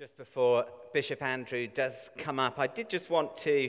Just 0.00 0.16
before 0.16 0.64
Bishop 0.94 1.22
Andrew 1.22 1.66
does 1.66 2.10
come 2.16 2.40
up, 2.40 2.58
I 2.58 2.68
did 2.68 2.88
just 2.88 3.10
want 3.10 3.36
to 3.40 3.68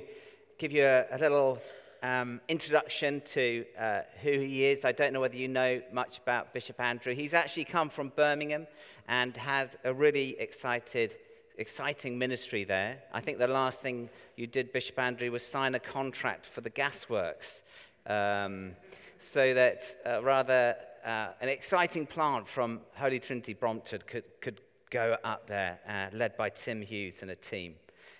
give 0.58 0.72
you 0.72 0.86
a, 0.86 1.04
a 1.12 1.18
little 1.18 1.62
um, 2.02 2.40
introduction 2.48 3.22
to 3.34 3.66
uh, 3.77 4.00
who 4.22 4.40
he 4.40 4.64
is. 4.64 4.86
I 4.86 4.94
don't 4.94 5.12
know 5.12 5.20
whether 5.20 5.36
you 5.36 5.50
know 5.50 5.82
much 5.92 6.20
about 6.20 6.54
Bishop 6.54 6.80
Andrew. 6.80 7.14
He's 7.14 7.33
actually 7.33 7.66
come 7.66 7.90
from 7.90 8.14
Birmingham 8.16 8.66
and 9.09 9.36
has 9.36 9.75
a 9.84 9.94
really 9.94 10.39
excited, 10.39 11.18
exciting 11.57 12.18
ministry 12.18 12.63
there. 12.63 13.04
I 13.11 13.20
think 13.20 13.38
the 13.38 13.48
last 13.48 13.82
thing 13.82 14.09
you 14.38 14.48
did, 14.48 14.71
Bishop 14.71 14.98
Andrew, 15.00 15.29
was 15.32 15.45
sign 15.45 15.75
a 15.75 15.82
contract 15.82 16.45
for 16.45 16.61
the 16.61 16.70
gasworks. 16.70 17.61
Um, 18.07 18.77
so 19.18 19.54
that 19.54 19.84
uh, 20.07 20.23
rather 20.23 20.77
uh, 21.05 21.27
an 21.41 21.50
exciting 21.50 22.07
plant 22.07 22.48
from 22.48 22.79
Holy 22.95 23.20
Trinity 23.20 23.54
Brompton 23.54 24.00
could, 24.07 24.23
could 24.39 24.61
go 24.92 25.18
up 25.23 25.48
there, 25.48 25.80
uh, 25.88 26.16
led 26.16 26.38
by 26.38 26.50
Tim 26.50 26.82
Hughes 26.82 27.21
and 27.21 27.32
a 27.32 27.36
team. 27.36 27.76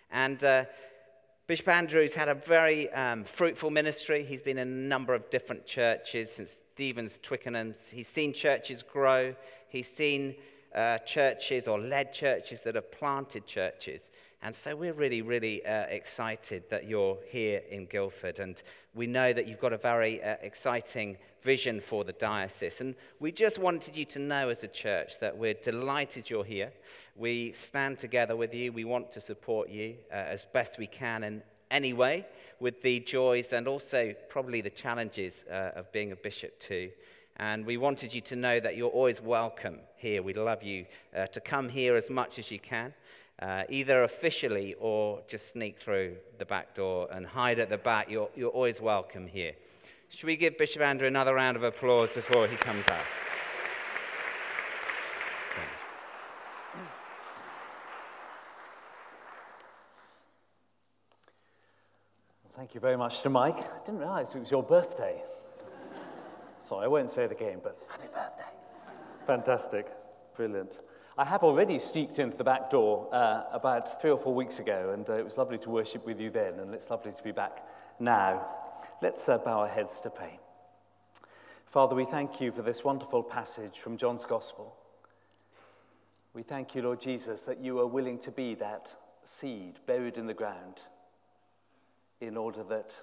And 0.09 0.43
uh, 0.43 0.66
Bishop 1.45 1.67
Andrews 1.67 2.16
had 2.16 2.30
a 2.30 2.34
very 2.34 2.91
um, 2.94 3.25
fruitful 3.25 3.70
ministry. 3.70 4.23
He's 4.23 4.41
been 4.41 4.57
in 4.57 4.67
a 4.67 4.71
number 4.71 5.13
of 5.13 5.30
different 5.30 5.66
churches 5.66 6.31
since 6.31 6.59
Stephen's 6.73 7.20
Twickenham's. 7.20 7.89
He's 7.89 8.07
seen 8.07 8.31
churches 8.34 8.84
grow. 8.84 9.35
He's 9.67 9.91
seen 9.91 10.35
uh, 10.75 10.98
churches 10.99 11.67
or 11.67 11.80
led 11.80 12.13
churches 12.13 12.63
that 12.63 12.75
have 12.75 12.91
planted 12.91 13.45
churches. 13.45 14.11
And 14.43 14.55
so 14.55 14.75
we're 14.75 14.94
really, 14.94 15.21
really 15.21 15.63
uh, 15.66 15.84
excited 15.84 16.63
that 16.71 16.88
you're 16.88 17.17
here 17.30 17.61
in 17.70 17.85
Guildford. 17.85 18.39
And 18.39 18.61
we 18.95 19.05
know 19.05 19.34
that 19.34 19.47
you've 19.47 19.59
got 19.59 19.73
a 19.73 19.77
very 19.77 20.23
uh, 20.23 20.38
exciting 20.41 21.17
vision 21.44 21.80
for 21.80 22.03
the 22.03 22.13
diocese. 22.13 22.81
And 22.81 22.95
we 23.20 23.31
just 23.31 23.59
wanted 23.59 23.95
you 23.95 24.05
to 24.05 24.20
know 24.20 24.49
as 24.49 24.63
a 24.63 24.67
church 24.67 25.20
that 25.20 25.38
we're 25.38 25.53
delighted 25.53 26.30
you're 26.30 26.44
here. 26.44 26.72
We 27.16 27.52
stand 27.52 27.99
together 27.99 28.35
with 28.35 28.53
you. 28.53 28.72
We 28.72 28.83
want 28.83 29.11
to 29.11 29.22
support 29.22 29.69
you 29.69 29.95
uh, 30.11 30.16
as 30.16 30.45
best 30.45 30.80
we 30.80 30.88
can 30.88 31.23
in 31.23 31.44
any 31.69 31.94
way 31.94 32.25
with 32.59 32.81
the 32.81 32.99
joys 32.99 33.53
and 33.53 33.67
also 33.67 34.14
probably 34.30 34.61
the 34.61 34.69
challenges 34.69 35.45
uh, 35.49 35.72
of 35.75 35.92
being 35.92 36.11
a 36.11 36.16
bishop 36.16 36.59
too. 36.59 36.92
And 37.37 37.65
we 37.65 37.77
wanted 37.77 38.13
you 38.13 38.21
to 38.21 38.35
know 38.35 38.59
that 38.59 38.77
you're 38.77 38.89
always 38.89 39.21
welcome 39.21 39.79
here. 39.95 40.21
We'd 40.21 40.37
love 40.37 40.63
you 40.63 40.85
uh, 41.15 41.27
to 41.27 41.39
come 41.41 41.69
here 41.69 41.95
as 41.95 42.09
much 42.09 42.37
as 42.37 42.51
you 42.51 42.59
can 42.59 42.93
uh, 43.41 43.63
either 43.69 44.03
officially 44.03 44.75
or 44.79 45.21
just 45.27 45.49
sneak 45.49 45.79
through 45.79 46.15
the 46.37 46.45
back 46.45 46.75
door 46.75 47.07
and 47.11 47.25
hide 47.25 47.59
at 47.59 47.69
the 47.69 47.77
back. 47.77 48.09
You're, 48.09 48.29
you're 48.35 48.49
always 48.49 48.79
welcome 48.79 49.27
here. 49.27 49.53
Should 50.09 50.27
we 50.27 50.35
give 50.35 50.57
Bishop 50.57 50.81
Andrew 50.81 51.07
another 51.07 51.33
round 51.33 51.57
of 51.57 51.63
applause 51.63 52.11
before 52.11 52.47
he 52.47 52.55
comes 52.57 52.87
out? 52.87 53.05
Thank 62.55 62.75
you 62.75 62.79
very 62.79 62.97
much 62.97 63.23
to 63.23 63.29
Mike. 63.29 63.57
I 63.57 63.83
didn't 63.85 64.02
realize 64.02 64.35
it 64.35 64.39
was 64.39 64.52
your 64.52 64.61
birthday. 64.61 65.23
Sorry, 66.72 66.86
I 66.86 66.88
won't 66.88 67.09
say 67.09 67.25
it 67.25 67.33
again, 67.33 67.59
but 67.61 67.77
happy 67.89 68.08
birthday. 68.14 68.50
Fantastic. 69.27 69.88
Brilliant. 70.38 70.77
I 71.17 71.25
have 71.25 71.44
already 71.44 71.77
sneaked 71.80 72.17
into 72.17 72.38
the 72.38 72.45
back 72.45 72.69
door 72.69 73.14
uh, 73.14 73.44
about 73.52 74.02
three 74.02 74.09
or 74.09 74.17
four 74.17 74.33
weeks 74.33 74.59
ago, 74.59 74.92
and 74.94 75.09
uh, 75.09 75.16
it 75.16 75.25
was 75.25 75.38
lovely 75.38 75.58
to 75.58 75.69
worship 75.69 76.05
with 76.05 76.17
you 76.22 76.30
then, 76.30 76.61
and 76.61 76.73
it's 76.73 76.89
lovely 76.89 77.11
to 77.11 77.23
be 77.23 77.33
back 77.33 77.67
now. 77.99 78.45
Let's 79.02 79.27
uh, 79.27 79.39
bow 79.39 79.59
our 79.59 79.67
heads 79.67 79.99
to 79.99 80.09
pray. 80.09 80.39
Father, 81.66 81.94
we 81.94 82.05
thank 82.05 82.39
you 82.39 82.53
for 82.53 82.61
this 82.61 82.86
wonderful 82.86 83.22
passage 83.22 83.77
from 83.77 83.97
John's 83.97 84.25
Gospel. 84.25 84.73
We 86.33 86.42
thank 86.42 86.73
you, 86.73 86.83
Lord 86.83 87.02
Jesus, 87.02 87.42
that 87.42 87.59
you 87.59 87.81
are 87.81 87.88
willing 87.88 88.17
to 88.19 88.31
be 88.31 88.55
that 88.55 88.95
seed 89.25 89.80
buried 89.86 90.16
in 90.16 90.25
the 90.25 90.33
ground 90.33 90.80
in 92.22 92.38
order 92.38 92.64
that 92.69 92.97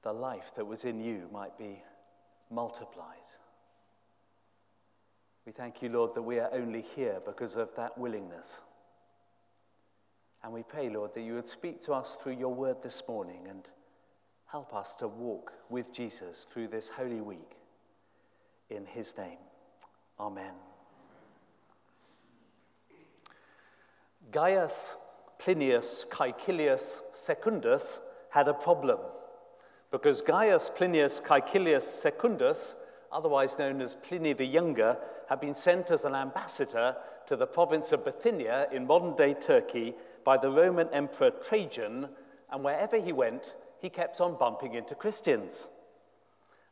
the 0.00 0.14
life 0.14 0.52
that 0.56 0.66
was 0.66 0.86
in 0.86 0.98
you 0.98 1.28
might 1.30 1.58
be 1.58 1.82
multiplied. 2.50 3.16
We 5.46 5.52
thank 5.52 5.82
you, 5.82 5.88
Lord, 5.88 6.14
that 6.14 6.22
we 6.22 6.38
are 6.38 6.50
only 6.52 6.82
here 6.94 7.20
because 7.24 7.56
of 7.56 7.74
that 7.76 7.96
willingness. 7.96 8.60
And 10.42 10.52
we 10.52 10.62
pray, 10.62 10.88
Lord, 10.88 11.14
that 11.14 11.22
you 11.22 11.34
would 11.34 11.46
speak 11.46 11.80
to 11.82 11.92
us 11.92 12.16
through 12.20 12.34
your 12.34 12.54
word 12.54 12.82
this 12.82 13.02
morning 13.08 13.46
and 13.48 13.68
help 14.46 14.74
us 14.74 14.94
to 14.96 15.08
walk 15.08 15.52
with 15.68 15.92
Jesus 15.92 16.46
through 16.50 16.68
this 16.68 16.88
holy 16.88 17.20
week. 17.20 17.56
In 18.68 18.86
his 18.86 19.16
name, 19.16 19.38
amen. 20.18 20.54
Gaius 24.30 24.96
Plinius 25.38 26.04
Caecilius 26.08 27.02
Secundus 27.12 28.00
had 28.30 28.46
a 28.46 28.54
problem 28.54 28.98
because 29.90 30.20
Gaius 30.20 30.70
Plinius 30.70 31.20
Caecilius 31.20 31.82
Secundus 31.82 32.76
otherwise 33.12 33.58
known 33.58 33.80
as 33.80 33.94
Pliny 33.94 34.32
the 34.32 34.44
Younger, 34.44 34.96
had 35.28 35.40
been 35.40 35.54
sent 35.54 35.90
as 35.90 36.04
an 36.04 36.14
ambassador 36.14 36.96
to 37.26 37.36
the 37.36 37.46
province 37.46 37.92
of 37.92 38.04
Bithynia 38.04 38.68
in 38.72 38.86
modern 38.86 39.14
day 39.14 39.34
Turkey 39.34 39.94
by 40.24 40.36
the 40.36 40.50
Roman 40.50 40.88
Emperor 40.92 41.30
Trajan, 41.30 42.08
and 42.50 42.64
wherever 42.64 43.00
he 43.00 43.12
went, 43.12 43.54
he 43.80 43.88
kept 43.88 44.20
on 44.20 44.36
bumping 44.36 44.74
into 44.74 44.94
Christians. 44.94 45.68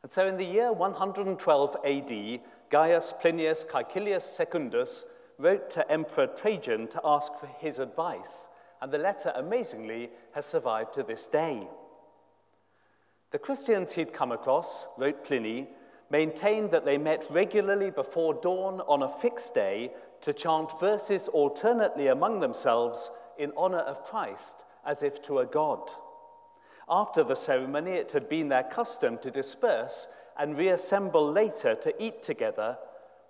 And 0.03 0.11
so 0.11 0.27
in 0.27 0.37
the 0.37 0.45
year 0.45 0.71
112 0.71 1.77
AD, 1.85 2.41
Gaius 2.69 3.13
Plinius 3.19 3.65
Caecilius 3.65 4.23
Secundus 4.23 5.05
wrote 5.37 5.69
to 5.71 5.89
Emperor 5.91 6.27
Trajan 6.27 6.87
to 6.89 7.01
ask 7.03 7.33
for 7.39 7.47
his 7.59 7.79
advice, 7.79 8.47
and 8.81 8.91
the 8.91 8.97
letter, 8.97 9.33
amazingly, 9.35 10.09
has 10.33 10.45
survived 10.45 10.93
to 10.93 11.03
this 11.03 11.27
day. 11.27 11.67
The 13.31 13.39
Christians 13.39 13.93
he'd 13.93 14.13
come 14.13 14.31
across, 14.31 14.87
wrote 14.97 15.23
Pliny, 15.23 15.67
maintained 16.09 16.71
that 16.71 16.85
they 16.85 16.97
met 16.97 17.25
regularly 17.29 17.91
before 17.91 18.33
dawn 18.33 18.81
on 18.81 19.03
a 19.03 19.09
fixed 19.09 19.53
day 19.53 19.91
to 20.21 20.33
chant 20.33 20.71
verses 20.79 21.27
alternately 21.27 22.07
among 22.07 22.39
themselves 22.39 23.11
in 23.37 23.51
honor 23.55 23.79
of 23.79 24.03
Christ 24.03 24.63
as 24.85 25.03
if 25.03 25.21
to 25.23 25.39
a 25.39 25.45
god. 25.45 25.91
After 26.89 27.23
the 27.23 27.35
ceremony, 27.35 27.91
it 27.91 28.11
had 28.13 28.27
been 28.27 28.49
their 28.49 28.63
custom 28.63 29.19
to 29.19 29.29
disperse 29.29 30.07
and 30.37 30.57
reassemble 30.57 31.31
later 31.31 31.75
to 31.75 32.03
eat 32.03 32.23
together, 32.23 32.77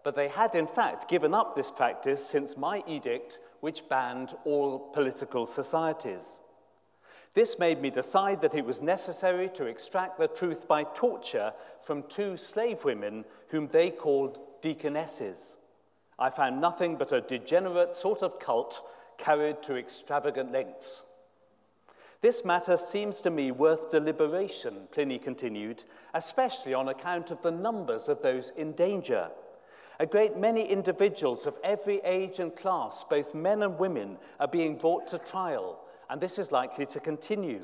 but 0.06 0.16
they 0.16 0.30
had 0.30 0.56
in 0.56 0.68
fact 0.68 1.10
given 1.10 1.34
up 1.34 1.56
this 1.56 1.70
practice 1.70 2.26
since 2.26 2.56
my 2.56 2.84
edict, 2.88 3.40
which 3.60 3.90
banned 3.90 4.34
all 4.46 4.80
political 4.94 5.46
societies. 5.46 6.40
This 7.40 7.58
made 7.58 7.82
me 7.82 7.90
decide 7.90 8.42
that 8.42 8.54
it 8.54 8.66
was 8.66 8.82
necessary 8.82 9.48
to 9.54 9.66
extract 9.66 10.20
the 10.20 10.28
truth 10.28 10.68
by 10.68 10.84
torture 10.84 11.54
from 11.82 12.04
two 12.04 12.36
slave 12.36 12.84
women 12.84 13.24
whom 13.48 13.70
they 13.70 13.92
called 13.92 14.40
deaconesses. 14.62 15.56
I 16.20 16.32
found 16.32 16.60
nothing 16.60 16.98
but 16.98 17.14
a 17.14 17.22
degenerate 17.22 17.96
sort 17.96 18.24
of 18.24 18.42
cult 18.42 18.86
carried 19.18 19.64
to 19.64 19.78
extravagant 19.78 20.52
lengths. 20.52 21.04
This 22.20 22.44
matter 22.44 22.76
seems 22.76 23.22
to 23.22 23.30
me 23.30 23.52
worth 23.52 23.90
deliberation, 23.90 24.90
Pliny 24.92 25.18
continued, 25.18 25.86
especially 26.14 26.74
on 26.74 26.90
account 26.90 27.32
of 27.32 27.42
the 27.42 27.52
numbers 27.52 28.10
of 28.10 28.22
those 28.22 28.52
in 28.58 28.74
danger. 28.74 29.30
A 29.98 30.06
great 30.06 30.36
many 30.36 30.66
individuals 30.66 31.46
of 31.46 31.56
every 31.64 32.02
age 32.04 32.40
and 32.40 32.54
class, 32.54 33.06
both 33.10 33.34
men 33.34 33.64
and 33.64 33.80
women, 33.80 34.18
are 34.42 34.48
being 34.50 34.76
brought 34.76 35.08
to 35.08 35.20
trial 35.20 35.80
and 36.10 36.20
this 36.20 36.40
is 36.40 36.52
likely 36.52 36.86
to 36.88 37.00
continue. 37.00 37.64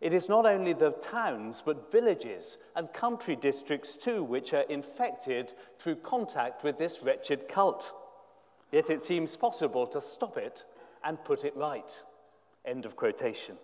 It 0.00 0.12
is 0.12 0.28
not 0.28 0.46
only 0.46 0.72
the 0.72 0.90
towns, 0.90 1.62
but 1.64 1.90
villages 1.90 2.58
and 2.74 2.92
country 2.92 3.36
districts 3.36 3.96
too, 3.96 4.22
which 4.22 4.52
are 4.52 4.62
infected 4.62 5.52
through 5.78 5.96
contact 5.96 6.64
with 6.64 6.78
this 6.78 7.02
wretched 7.02 7.48
cult. 7.48 7.92
Yet 8.72 8.90
it 8.90 9.02
seems 9.02 9.36
possible 9.36 9.86
to 9.88 10.00
stop 10.00 10.36
it 10.36 10.64
and 11.02 11.22
put 11.24 11.44
it 11.44 11.56
right. 11.56 12.02
End 12.64 12.84
of 12.84 12.96
quotation. 12.96 13.56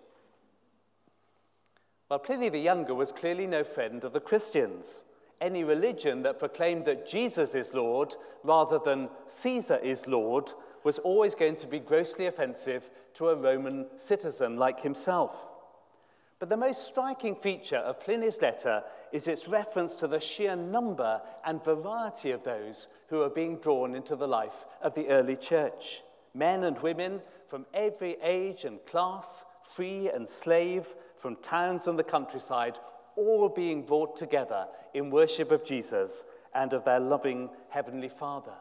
Well, 2.08 2.18
Pliny 2.18 2.48
the 2.48 2.58
Younger 2.58 2.94
was 2.94 3.12
clearly 3.12 3.46
no 3.46 3.64
friend 3.64 4.04
of 4.04 4.12
the 4.12 4.20
Christians. 4.20 5.04
Any 5.40 5.64
religion 5.64 6.22
that 6.22 6.38
proclaimed 6.38 6.84
that 6.84 7.08
Jesus 7.08 7.54
is 7.54 7.74
Lord 7.74 8.14
rather 8.44 8.78
than 8.78 9.08
Caesar 9.26 9.76
is 9.78 10.06
Lord 10.06 10.50
was 10.84 10.98
always 10.98 11.34
going 11.34 11.56
to 11.56 11.66
be 11.66 11.78
grossly 11.78 12.26
offensive 12.26 12.90
to 13.14 13.28
a 13.28 13.36
Roman 13.36 13.86
citizen 13.96 14.56
like 14.56 14.80
himself. 14.80 15.50
But 16.38 16.48
the 16.48 16.56
most 16.56 16.84
striking 16.84 17.36
feature 17.36 17.76
of 17.76 18.00
Pliny's 18.00 18.40
letter 18.42 18.82
is 19.12 19.28
its 19.28 19.46
reference 19.46 19.94
to 19.96 20.08
the 20.08 20.18
sheer 20.18 20.56
number 20.56 21.20
and 21.44 21.62
variety 21.62 22.32
of 22.32 22.42
those 22.42 22.88
who 23.08 23.22
are 23.22 23.30
being 23.30 23.58
drawn 23.58 23.94
into 23.94 24.16
the 24.16 24.26
life 24.26 24.66
of 24.80 24.94
the 24.94 25.06
early 25.08 25.36
church. 25.36 26.02
Men 26.34 26.64
and 26.64 26.76
women 26.80 27.20
from 27.46 27.66
every 27.72 28.16
age 28.22 28.64
and 28.64 28.84
class, 28.86 29.44
free 29.76 30.08
and 30.08 30.28
slave, 30.28 30.94
from 31.16 31.36
towns 31.36 31.86
and 31.86 31.96
the 31.96 32.02
countryside, 32.02 32.78
all 33.14 33.48
being 33.48 33.86
brought 33.86 34.16
together 34.16 34.66
in 34.94 35.10
worship 35.10 35.52
of 35.52 35.64
Jesus 35.64 36.24
and 36.54 36.72
of 36.72 36.84
their 36.84 36.98
loving 36.98 37.50
Heavenly 37.68 38.08
Father. 38.08 38.54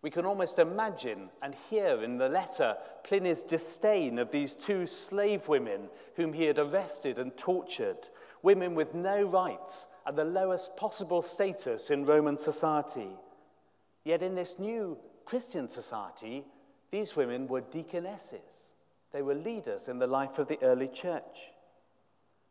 We 0.00 0.10
can 0.10 0.24
almost 0.24 0.58
imagine 0.58 1.30
and 1.42 1.56
hear 1.68 2.02
in 2.02 2.18
the 2.18 2.28
letter 2.28 2.76
Pliny's 3.02 3.42
disdain 3.42 4.18
of 4.18 4.30
these 4.30 4.54
two 4.54 4.86
slave 4.86 5.48
women 5.48 5.88
whom 6.14 6.32
he 6.32 6.44
had 6.44 6.58
arrested 6.58 7.18
and 7.18 7.36
tortured, 7.36 8.08
women 8.42 8.74
with 8.74 8.94
no 8.94 9.24
rights 9.24 9.88
and 10.06 10.16
the 10.16 10.24
lowest 10.24 10.76
possible 10.76 11.20
status 11.20 11.90
in 11.90 12.06
Roman 12.06 12.38
society. 12.38 13.10
Yet 14.04 14.22
in 14.22 14.36
this 14.36 14.58
new 14.58 14.98
Christian 15.24 15.68
society, 15.68 16.44
these 16.92 17.16
women 17.16 17.48
were 17.48 17.60
deaconesses. 17.60 18.70
They 19.12 19.22
were 19.22 19.34
leaders 19.34 19.88
in 19.88 19.98
the 19.98 20.06
life 20.06 20.38
of 20.38 20.48
the 20.48 20.62
early 20.62 20.88
church. 20.88 21.50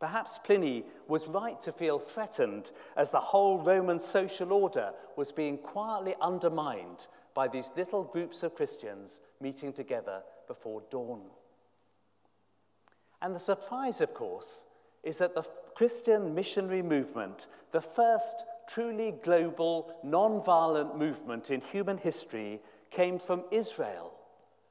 Perhaps 0.00 0.38
Pliny 0.38 0.84
was 1.08 1.26
right 1.26 1.60
to 1.62 1.72
feel 1.72 1.98
threatened 1.98 2.70
as 2.96 3.10
the 3.10 3.18
whole 3.20 3.58
Roman 3.58 3.98
social 3.98 4.52
order 4.52 4.92
was 5.16 5.32
being 5.32 5.58
quietly 5.58 6.14
undermined 6.20 7.08
by 7.34 7.48
these 7.48 7.72
little 7.76 8.04
groups 8.04 8.42
of 8.42 8.54
Christians 8.54 9.20
meeting 9.40 9.72
together 9.72 10.22
before 10.46 10.82
dawn. 10.90 11.22
And 13.20 13.34
the 13.34 13.40
surprise, 13.40 14.00
of 14.00 14.14
course, 14.14 14.64
is 15.02 15.18
that 15.18 15.34
the 15.34 15.46
Christian 15.74 16.34
missionary 16.34 16.82
movement, 16.82 17.48
the 17.72 17.80
first 17.80 18.44
truly 18.68 19.14
global, 19.22 19.94
non 20.04 20.40
violent 20.42 20.96
movement 20.96 21.50
in 21.50 21.60
human 21.60 21.98
history, 21.98 22.60
came 22.90 23.18
from 23.18 23.44
Israel, 23.50 24.12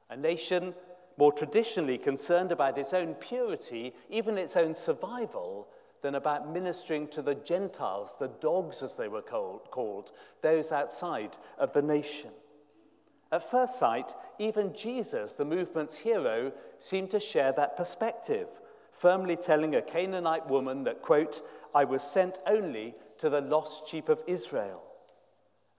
a 0.09 0.15
nation 0.15 0.73
more 1.17 1.31
traditionally 1.31 1.97
concerned 1.97 2.51
about 2.51 2.77
its 2.77 2.93
own 2.93 3.15
purity, 3.15 3.93
even 4.09 4.37
its 4.37 4.55
own 4.55 4.73
survival, 4.75 5.67
than 6.01 6.15
about 6.15 6.51
ministering 6.51 7.07
to 7.07 7.21
the 7.21 7.35
Gentiles, 7.35 8.15
the 8.19 8.27
dogs 8.27 8.83
as 8.83 8.95
they 8.95 9.07
were 9.07 9.21
called, 9.21 10.11
those 10.41 10.71
outside 10.71 11.37
of 11.57 11.73
the 11.73 11.81
nation. 11.81 12.29
At 13.31 13.49
first 13.49 13.77
sight, 13.77 14.13
even 14.39 14.73
Jesus, 14.73 15.33
the 15.33 15.43
movement's 15.43 15.97
hero, 15.97 16.53
seemed 16.79 17.11
to 17.11 17.19
share 17.19 17.51
that 17.53 17.75
perspective, 17.75 18.47
firmly 18.91 19.35
telling 19.35 19.75
a 19.75 19.81
Canaanite 19.81 20.47
woman 20.47 20.83
that, 20.83 21.01
quote, 21.01 21.41
I 21.73 21.83
was 21.83 22.03
sent 22.03 22.39
only 22.45 22.95
to 23.17 23.29
the 23.29 23.41
lost 23.41 23.89
sheep 23.89 24.07
of 24.07 24.23
Israel. 24.27 24.81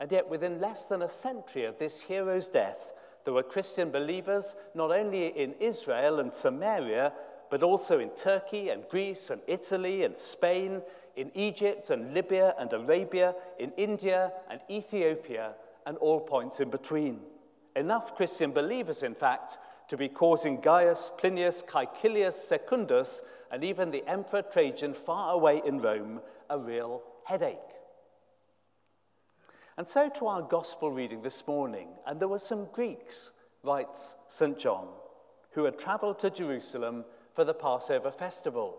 And 0.00 0.12
yet, 0.12 0.28
within 0.28 0.60
less 0.60 0.84
than 0.84 1.02
a 1.02 1.08
century 1.08 1.64
of 1.64 1.78
this 1.78 2.02
hero's 2.02 2.48
death, 2.48 2.92
there 3.24 3.34
were 3.34 3.42
Christian 3.42 3.90
believers 3.90 4.56
not 4.74 4.90
only 4.90 5.26
in 5.28 5.54
Israel 5.60 6.20
and 6.20 6.32
Samaria, 6.32 7.12
but 7.50 7.62
also 7.62 7.98
in 7.98 8.10
Turkey 8.10 8.68
and 8.68 8.88
Greece 8.88 9.30
and 9.30 9.40
Italy 9.46 10.04
and 10.04 10.16
Spain, 10.16 10.82
in 11.16 11.30
Egypt 11.34 11.90
and 11.90 12.14
Libya 12.14 12.54
and 12.58 12.72
Arabia, 12.72 13.34
in 13.58 13.72
India 13.76 14.32
and 14.50 14.60
Ethiopia, 14.70 15.54
and 15.86 15.96
all 15.98 16.20
points 16.20 16.60
in 16.60 16.70
between. 16.70 17.20
Enough 17.74 18.16
Christian 18.16 18.52
believers, 18.52 19.02
in 19.02 19.14
fact, 19.14 19.58
to 19.88 19.96
be 19.96 20.08
causing 20.08 20.60
Gaius 20.60 21.10
Plinius 21.18 21.62
Caecilius 21.62 22.34
Secundus 22.34 23.22
and 23.50 23.64
even 23.64 23.90
the 23.90 24.06
Emperor 24.06 24.42
Trajan 24.42 24.92
far 24.92 25.32
away 25.32 25.62
in 25.64 25.80
Rome 25.80 26.20
a 26.50 26.58
real 26.58 27.02
headache. 27.24 27.77
And 29.78 29.86
so 29.86 30.08
to 30.08 30.26
our 30.26 30.42
gospel 30.42 30.90
reading 30.90 31.22
this 31.22 31.46
morning, 31.46 31.86
and 32.04 32.18
there 32.18 32.26
were 32.26 32.40
some 32.40 32.66
Greeks, 32.72 33.30
writes 33.62 34.16
St. 34.26 34.58
John, 34.58 34.88
who 35.52 35.62
had 35.66 35.78
traveled 35.78 36.18
to 36.18 36.30
Jerusalem 36.30 37.04
for 37.32 37.44
the 37.44 37.54
Passover 37.54 38.10
festival. 38.10 38.76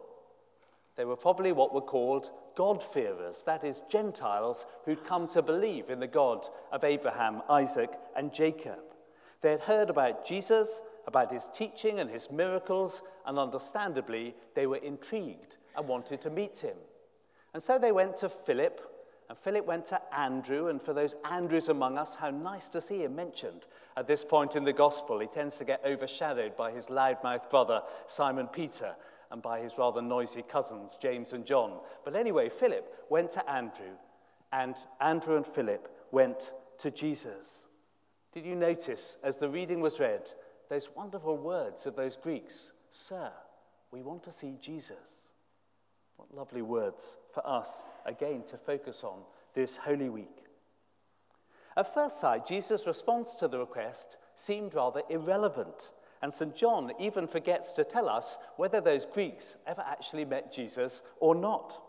They 0.97 1.05
were 1.05 1.15
probably 1.15 1.53
what 1.53 1.73
were 1.73 1.79
called 1.79 2.31
God-fearers, 2.57 3.43
that 3.43 3.63
is, 3.63 3.81
Gentiles 3.89 4.65
who'd 4.83 5.05
come 5.05 5.29
to 5.29 5.41
believe 5.41 5.89
in 5.89 6.01
the 6.01 6.05
God 6.05 6.45
of 6.69 6.83
Abraham, 6.83 7.43
Isaac, 7.49 7.91
and 8.13 8.33
Jacob. 8.33 8.79
They 9.41 9.51
had 9.51 9.61
heard 9.61 9.89
about 9.89 10.25
Jesus, 10.25 10.81
about 11.07 11.31
his 11.31 11.49
teaching 11.53 12.01
and 12.01 12.09
his 12.09 12.29
miracles, 12.29 13.03
and 13.25 13.39
understandably, 13.39 14.35
they 14.53 14.67
were 14.67 14.75
intrigued 14.75 15.55
and 15.77 15.87
wanted 15.87 16.19
to 16.21 16.29
meet 16.29 16.57
him. 16.57 16.75
And 17.53 17.63
so 17.63 17.79
they 17.79 17.93
went 17.93 18.17
to 18.17 18.27
Philip, 18.27 18.81
and 19.29 19.37
Philip 19.37 19.65
went 19.67 19.85
to 19.87 20.01
Andrew, 20.11 20.67
and 20.67 20.81
for 20.81 20.91
those 20.91 21.13
Andrews 21.23 21.69
among 21.69 21.99
us, 21.99 22.15
how 22.15 22.31
nice 22.31 22.67
to 22.69 22.81
see 22.81 23.03
him 23.03 23.15
mentioned 23.15 23.67
at 23.95 24.07
this 24.07 24.23
point 24.23 24.55
in 24.55 24.63
the 24.63 24.73
gospel. 24.73 25.19
He 25.19 25.27
tends 25.27 25.57
to 25.57 25.65
get 25.65 25.85
overshadowed 25.85 26.57
by 26.57 26.71
his 26.71 26.87
loudmouth 26.87 27.47
brother, 27.51 27.83
Simon 28.07 28.47
Peter, 28.47 28.95
and 29.29 29.39
by 29.41 29.59
his 29.59 29.77
rather 29.77 30.01
noisy 30.01 30.41
cousins, 30.41 30.97
James 30.99 31.33
and 31.33 31.45
John. 31.45 31.79
But 32.03 32.15
anyway, 32.15 32.49
Philip 32.49 33.05
went 33.09 33.29
to 33.31 33.47
Andrew, 33.47 33.97
and 34.51 34.75
Andrew 34.99 35.35
and 35.35 35.45
Philip 35.45 35.87
went 36.11 36.51
to 36.79 36.89
Jesus. 36.89 37.67
Did 38.33 38.45
you 38.45 38.55
notice, 38.55 39.17
as 39.23 39.37
the 39.37 39.49
reading 39.49 39.79
was 39.79 39.99
read, 39.99 40.31
those 40.69 40.89
wonderful 40.95 41.37
words 41.37 41.85
of 41.85 41.95
those 41.95 42.15
Greeks? 42.15 42.73
Sir, 42.89 43.31
we 43.91 44.01
want 44.01 44.23
to 44.23 44.31
see 44.31 44.57
Jesus. 44.59 45.18
What 46.19 46.35
lovely 46.35 46.61
words 46.61 47.17
for 47.31 47.47
us, 47.47 47.85
again, 48.05 48.43
to 48.49 48.57
focus 48.57 49.05
on 49.05 49.19
this 49.53 49.77
Holy 49.77 50.09
Week. 50.09 50.43
At 51.77 51.93
first 51.93 52.19
sight, 52.19 52.45
Jesus' 52.45 52.85
response 52.85 53.35
to 53.35 53.47
the 53.47 53.57
request 53.57 54.17
seemed 54.35 54.75
rather 54.75 55.01
irrelevant, 55.09 55.91
and 56.21 56.33
St. 56.33 56.53
John 56.53 56.91
even 56.99 57.25
forgets 57.25 57.71
to 57.71 57.85
tell 57.85 58.09
us 58.09 58.37
whether 58.57 58.81
those 58.81 59.05
Greeks 59.05 59.55
ever 59.65 59.81
actually 59.87 60.25
met 60.25 60.51
Jesus 60.51 61.01
or 61.21 61.35
not. 61.35 61.81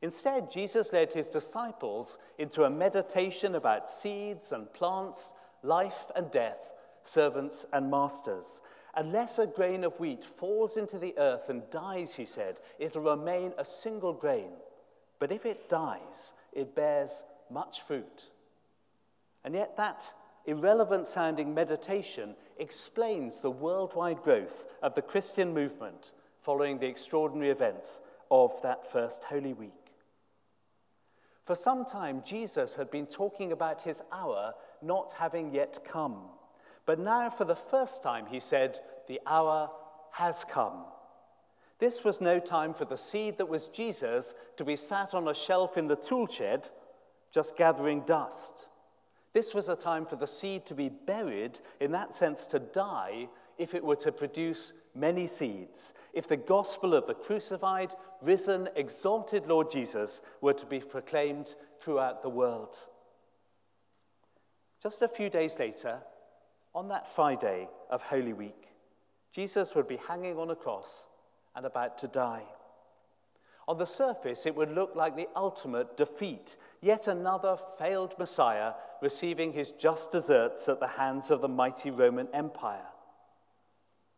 Instead, 0.00 0.50
Jesus 0.50 0.94
led 0.94 1.12
his 1.12 1.28
disciples 1.28 2.16
into 2.38 2.64
a 2.64 2.70
meditation 2.70 3.54
about 3.54 3.90
seeds 3.90 4.52
and 4.52 4.72
plants, 4.72 5.34
life 5.62 6.06
and 6.16 6.30
death, 6.30 6.70
servants 7.02 7.66
and 7.74 7.90
masters, 7.90 8.62
Unless 8.94 9.38
a 9.38 9.46
grain 9.46 9.84
of 9.84 9.98
wheat 10.00 10.24
falls 10.24 10.76
into 10.76 10.98
the 10.98 11.16
earth 11.16 11.48
and 11.48 11.68
dies, 11.70 12.14
he 12.14 12.26
said, 12.26 12.60
it'll 12.78 13.02
remain 13.02 13.52
a 13.56 13.64
single 13.64 14.12
grain. 14.12 14.50
But 15.18 15.30
if 15.30 15.46
it 15.46 15.68
dies, 15.68 16.32
it 16.52 16.74
bears 16.74 17.24
much 17.50 17.82
fruit. 17.82 18.30
And 19.44 19.54
yet, 19.54 19.76
that 19.76 20.12
irrelevant 20.46 21.06
sounding 21.06 21.54
meditation 21.54 22.34
explains 22.58 23.40
the 23.40 23.50
worldwide 23.50 24.22
growth 24.22 24.66
of 24.82 24.94
the 24.94 25.02
Christian 25.02 25.54
movement 25.54 26.12
following 26.40 26.78
the 26.78 26.86
extraordinary 26.86 27.50
events 27.50 28.02
of 28.30 28.50
that 28.62 28.90
first 28.90 29.24
Holy 29.24 29.52
Week. 29.52 29.72
For 31.42 31.54
some 31.54 31.84
time, 31.84 32.22
Jesus 32.24 32.74
had 32.74 32.90
been 32.90 33.06
talking 33.06 33.52
about 33.52 33.82
his 33.82 34.02
hour 34.12 34.54
not 34.82 35.14
having 35.18 35.54
yet 35.54 35.78
come. 35.84 36.22
But 36.90 36.98
now, 36.98 37.30
for 37.30 37.44
the 37.44 37.54
first 37.54 38.02
time, 38.02 38.26
he 38.26 38.40
said, 38.40 38.80
The 39.06 39.20
hour 39.24 39.70
has 40.10 40.44
come. 40.44 40.86
This 41.78 42.02
was 42.02 42.20
no 42.20 42.40
time 42.40 42.74
for 42.74 42.84
the 42.84 42.98
seed 42.98 43.38
that 43.38 43.48
was 43.48 43.68
Jesus 43.68 44.34
to 44.56 44.64
be 44.64 44.74
sat 44.74 45.14
on 45.14 45.28
a 45.28 45.32
shelf 45.32 45.78
in 45.78 45.86
the 45.86 45.94
tool 45.94 46.26
shed, 46.26 46.68
just 47.30 47.56
gathering 47.56 48.00
dust. 48.00 48.66
This 49.32 49.54
was 49.54 49.68
a 49.68 49.76
time 49.76 50.04
for 50.04 50.16
the 50.16 50.26
seed 50.26 50.66
to 50.66 50.74
be 50.74 50.88
buried, 50.88 51.60
in 51.78 51.92
that 51.92 52.12
sense, 52.12 52.44
to 52.48 52.58
die, 52.58 53.28
if 53.56 53.72
it 53.72 53.84
were 53.84 53.94
to 53.94 54.10
produce 54.10 54.72
many 54.92 55.28
seeds, 55.28 55.94
if 56.12 56.26
the 56.26 56.36
gospel 56.36 56.94
of 56.94 57.06
the 57.06 57.14
crucified, 57.14 57.92
risen, 58.20 58.68
exalted 58.74 59.46
Lord 59.46 59.70
Jesus 59.70 60.22
were 60.40 60.54
to 60.54 60.66
be 60.66 60.80
proclaimed 60.80 61.54
throughout 61.80 62.22
the 62.22 62.28
world. 62.28 62.74
Just 64.82 65.02
a 65.02 65.06
few 65.06 65.30
days 65.30 65.56
later, 65.56 66.00
on 66.74 66.88
that 66.88 67.14
Friday 67.14 67.68
of 67.90 68.02
Holy 68.02 68.32
Week, 68.32 68.68
Jesus 69.32 69.74
would 69.74 69.88
be 69.88 69.98
hanging 70.08 70.36
on 70.36 70.50
a 70.50 70.56
cross 70.56 71.06
and 71.54 71.66
about 71.66 71.98
to 71.98 72.08
die. 72.08 72.44
On 73.68 73.78
the 73.78 73.86
surface, 73.86 74.46
it 74.46 74.56
would 74.56 74.72
look 74.72 74.96
like 74.96 75.14
the 75.14 75.28
ultimate 75.36 75.96
defeat, 75.96 76.56
yet 76.80 77.06
another 77.06 77.56
failed 77.78 78.14
Messiah 78.18 78.72
receiving 79.00 79.52
his 79.52 79.70
just 79.70 80.10
deserts 80.10 80.68
at 80.68 80.80
the 80.80 80.88
hands 80.88 81.30
of 81.30 81.40
the 81.40 81.48
mighty 81.48 81.90
Roman 81.90 82.28
Empire. 82.34 82.86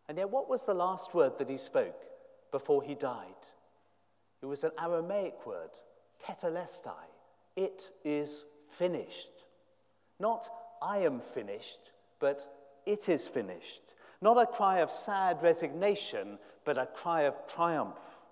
And 0.08 0.18
yet, 0.18 0.30
what 0.30 0.48
was 0.48 0.64
the 0.64 0.74
last 0.74 1.14
word 1.14 1.38
that 1.38 1.50
he 1.50 1.58
spoke 1.58 2.02
before 2.50 2.82
he 2.82 2.94
died? 2.94 3.26
It 4.40 4.46
was 4.46 4.64
an 4.64 4.72
Aramaic 4.80 5.46
word, 5.46 5.70
tetelestai. 6.26 6.90
It 7.54 7.90
is 8.04 8.46
finished. 8.68 9.30
Not 10.18 10.48
I 10.80 10.98
am 10.98 11.20
finished, 11.20 11.91
but 12.22 12.46
it 12.86 13.08
is 13.08 13.26
finished. 13.26 13.82
Not 14.22 14.40
a 14.40 14.46
cry 14.46 14.78
of 14.78 14.92
sad 14.92 15.42
resignation, 15.42 16.38
but 16.64 16.78
a 16.78 16.86
cry 16.86 17.22
of 17.22 17.34
triumph. 17.52 18.22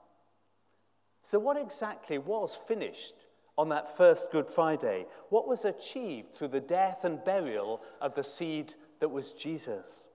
So, 1.23 1.41
what 1.41 1.61
exactly 1.61 2.17
was 2.17 2.55
finished 2.55 3.15
on 3.59 3.69
that 3.71 3.95
first 3.95 4.31
Good 4.31 4.49
Friday? 4.49 5.07
What 5.29 5.49
was 5.49 5.65
achieved 5.65 6.37
through 6.37 6.49
the 6.49 6.61
death 6.61 7.05
and 7.05 7.25
burial 7.25 7.83
of 8.01 8.15
the 8.15 8.23
seed 8.23 8.75
that 9.01 9.11
was 9.11 9.33
Jesus? 9.33 10.07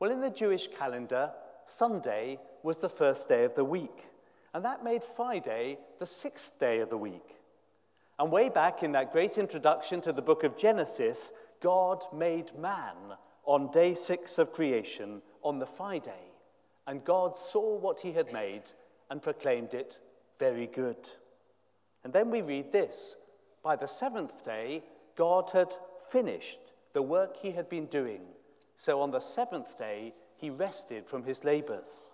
Well, 0.00 0.10
in 0.10 0.20
the 0.20 0.28
Jewish 0.28 0.68
calendar, 0.76 1.30
Sunday 1.66 2.40
was 2.64 2.78
the 2.78 2.88
first 2.88 3.28
day 3.28 3.44
of 3.44 3.54
the 3.54 3.64
week, 3.64 4.08
and 4.52 4.64
that 4.64 4.82
made 4.82 5.04
Friday 5.04 5.78
the 6.00 6.06
sixth 6.06 6.58
day 6.58 6.80
of 6.80 6.90
the 6.90 6.98
week. 6.98 7.36
And 8.18 8.30
way 8.30 8.48
back 8.48 8.82
in 8.82 8.92
that 8.92 9.12
great 9.12 9.38
introduction 9.38 10.00
to 10.02 10.12
the 10.12 10.22
book 10.22 10.44
of 10.44 10.56
Genesis, 10.56 11.32
God 11.64 12.04
made 12.12 12.54
man 12.58 13.16
on 13.46 13.70
day 13.70 13.94
six 13.94 14.36
of 14.36 14.52
creation 14.52 15.22
on 15.42 15.58
the 15.58 15.66
Friday, 15.66 16.32
and 16.86 17.02
God 17.06 17.34
saw 17.34 17.78
what 17.78 18.00
he 18.00 18.12
had 18.12 18.34
made 18.34 18.64
and 19.10 19.22
proclaimed 19.22 19.72
it 19.72 19.98
very 20.38 20.66
good. 20.66 20.98
And 22.04 22.12
then 22.12 22.30
we 22.30 22.42
read 22.42 22.70
this 22.70 23.16
By 23.62 23.76
the 23.76 23.88
seventh 23.88 24.44
day, 24.44 24.84
God 25.16 25.52
had 25.54 25.72
finished 26.10 26.58
the 26.92 27.00
work 27.00 27.38
he 27.38 27.52
had 27.52 27.70
been 27.70 27.86
doing. 27.86 28.20
So 28.76 29.00
on 29.00 29.10
the 29.10 29.20
seventh 29.20 29.78
day, 29.78 30.12
he 30.36 30.50
rested 30.50 31.06
from 31.06 31.24
his 31.24 31.44
labors. 31.44 32.08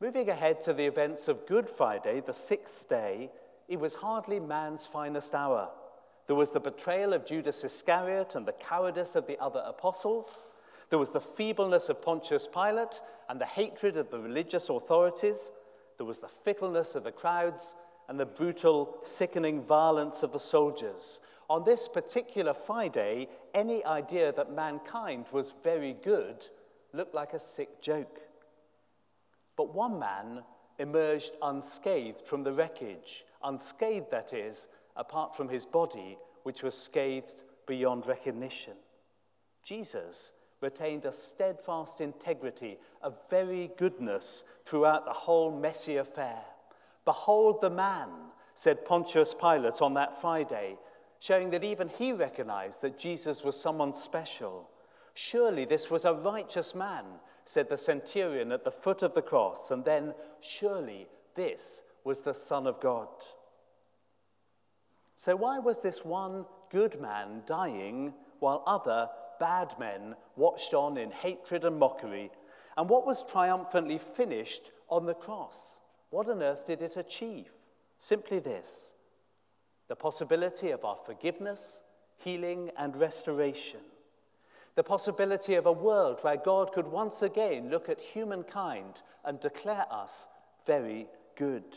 Moving 0.00 0.28
ahead 0.28 0.60
to 0.62 0.74
the 0.74 0.84
events 0.84 1.28
of 1.28 1.46
Good 1.46 1.70
Friday, 1.70 2.20
the 2.20 2.34
sixth 2.34 2.90
day, 2.90 3.30
it 3.68 3.80
was 3.80 3.94
hardly 3.94 4.38
man's 4.38 4.84
finest 4.84 5.34
hour. 5.34 5.70
There 6.28 6.36
was 6.36 6.50
the 6.50 6.60
betrayal 6.60 7.14
of 7.14 7.24
Judas 7.24 7.64
Iscariot 7.64 8.34
and 8.34 8.46
the 8.46 8.52
cowardice 8.52 9.16
of 9.16 9.26
the 9.26 9.40
other 9.40 9.62
apostles. 9.66 10.40
There 10.90 10.98
was 10.98 11.10
the 11.10 11.22
feebleness 11.22 11.88
of 11.88 12.02
Pontius 12.02 12.46
Pilate 12.46 13.00
and 13.30 13.40
the 13.40 13.46
hatred 13.46 13.96
of 13.96 14.10
the 14.10 14.20
religious 14.20 14.68
authorities. 14.68 15.50
There 15.96 16.06
was 16.06 16.18
the 16.18 16.28
fickleness 16.28 16.94
of 16.94 17.04
the 17.04 17.12
crowds 17.12 17.74
and 18.08 18.20
the 18.20 18.26
brutal, 18.26 18.98
sickening 19.02 19.62
violence 19.62 20.22
of 20.22 20.32
the 20.32 20.38
soldiers. 20.38 21.18
On 21.48 21.64
this 21.64 21.88
particular 21.88 22.52
Friday, 22.52 23.28
any 23.54 23.82
idea 23.86 24.30
that 24.32 24.54
mankind 24.54 25.26
was 25.32 25.54
very 25.64 25.96
good 26.04 26.46
looked 26.92 27.14
like 27.14 27.32
a 27.32 27.40
sick 27.40 27.80
joke. 27.80 28.20
But 29.56 29.74
one 29.74 29.98
man 29.98 30.42
emerged 30.78 31.32
unscathed 31.42 32.20
from 32.26 32.44
the 32.44 32.52
wreckage, 32.52 33.24
unscathed, 33.42 34.10
that 34.10 34.34
is, 34.34 34.68
apart 34.98 35.34
from 35.34 35.48
his 35.48 35.64
body, 35.64 36.18
which 36.42 36.62
was 36.62 36.76
scathed 36.76 37.42
beyond 37.66 38.06
recognition. 38.06 38.74
Jesus 39.62 40.32
retained 40.60 41.04
a 41.04 41.12
steadfast 41.12 42.00
integrity, 42.00 42.78
a 43.02 43.12
very 43.30 43.70
goodness 43.78 44.44
throughout 44.66 45.04
the 45.04 45.12
whole 45.12 45.56
messy 45.56 45.96
affair. 45.96 46.40
Behold 47.04 47.60
the 47.60 47.70
man, 47.70 48.08
said 48.54 48.84
Pontius 48.84 49.34
Pilate 49.34 49.80
on 49.80 49.94
that 49.94 50.20
Friday, 50.20 50.76
showing 51.20 51.50
that 51.50 51.64
even 51.64 51.88
he 51.88 52.12
recognized 52.12 52.82
that 52.82 52.98
Jesus 52.98 53.44
was 53.44 53.58
someone 53.58 53.92
special. 53.92 54.68
Surely 55.14 55.64
this 55.64 55.90
was 55.90 56.04
a 56.04 56.12
righteous 56.12 56.74
man, 56.74 57.04
said 57.44 57.68
the 57.68 57.78
centurion 57.78 58.52
at 58.52 58.64
the 58.64 58.70
foot 58.70 59.02
of 59.02 59.14
the 59.14 59.22
cross, 59.22 59.70
and 59.70 59.84
then, 59.84 60.12
surely 60.40 61.08
this 61.34 61.82
was 62.04 62.20
the 62.20 62.34
Son 62.34 62.66
of 62.66 62.80
God. 62.80 63.08
So, 65.18 65.34
why 65.34 65.58
was 65.58 65.82
this 65.82 66.04
one 66.04 66.46
good 66.70 67.00
man 67.00 67.42
dying 67.44 68.14
while 68.38 68.62
other 68.68 69.08
bad 69.40 69.74
men 69.76 70.14
watched 70.36 70.74
on 70.74 70.96
in 70.96 71.10
hatred 71.10 71.64
and 71.64 71.76
mockery? 71.76 72.30
And 72.76 72.88
what 72.88 73.04
was 73.04 73.24
triumphantly 73.24 73.98
finished 73.98 74.70
on 74.88 75.06
the 75.06 75.14
cross? 75.14 75.80
What 76.10 76.28
on 76.28 76.40
earth 76.40 76.68
did 76.68 76.82
it 76.82 76.96
achieve? 76.96 77.50
Simply 77.98 78.38
this 78.38 78.94
the 79.88 79.96
possibility 79.96 80.70
of 80.70 80.84
our 80.84 80.98
forgiveness, 81.04 81.82
healing, 82.18 82.70
and 82.78 82.94
restoration. 82.94 83.80
The 84.76 84.84
possibility 84.84 85.56
of 85.56 85.66
a 85.66 85.72
world 85.72 86.20
where 86.22 86.36
God 86.36 86.72
could 86.72 86.86
once 86.86 87.22
again 87.22 87.70
look 87.70 87.88
at 87.88 88.00
humankind 88.00 89.02
and 89.24 89.40
declare 89.40 89.86
us 89.90 90.28
very 90.64 91.08
good. 91.34 91.76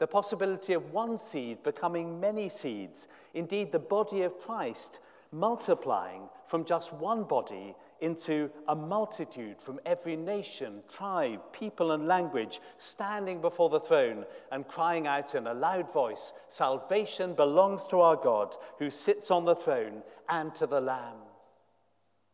The 0.00 0.06
possibility 0.06 0.72
of 0.72 0.92
one 0.92 1.18
seed 1.18 1.62
becoming 1.62 2.18
many 2.18 2.48
seeds, 2.48 3.06
indeed, 3.34 3.70
the 3.70 3.78
body 3.78 4.22
of 4.22 4.40
Christ 4.40 4.98
multiplying 5.30 6.22
from 6.46 6.64
just 6.64 6.92
one 6.94 7.24
body 7.24 7.76
into 8.00 8.50
a 8.66 8.74
multitude 8.74 9.60
from 9.60 9.78
every 9.84 10.16
nation, 10.16 10.82
tribe, 10.90 11.40
people, 11.52 11.92
and 11.92 12.08
language 12.08 12.62
standing 12.78 13.42
before 13.42 13.68
the 13.68 13.78
throne 13.78 14.24
and 14.50 14.66
crying 14.66 15.06
out 15.06 15.34
in 15.34 15.46
a 15.46 15.52
loud 15.52 15.92
voice 15.92 16.32
Salvation 16.48 17.34
belongs 17.34 17.86
to 17.88 18.00
our 18.00 18.16
God 18.16 18.56
who 18.78 18.90
sits 18.90 19.30
on 19.30 19.44
the 19.44 19.54
throne 19.54 20.02
and 20.30 20.54
to 20.54 20.66
the 20.66 20.80
Lamb. 20.80 21.18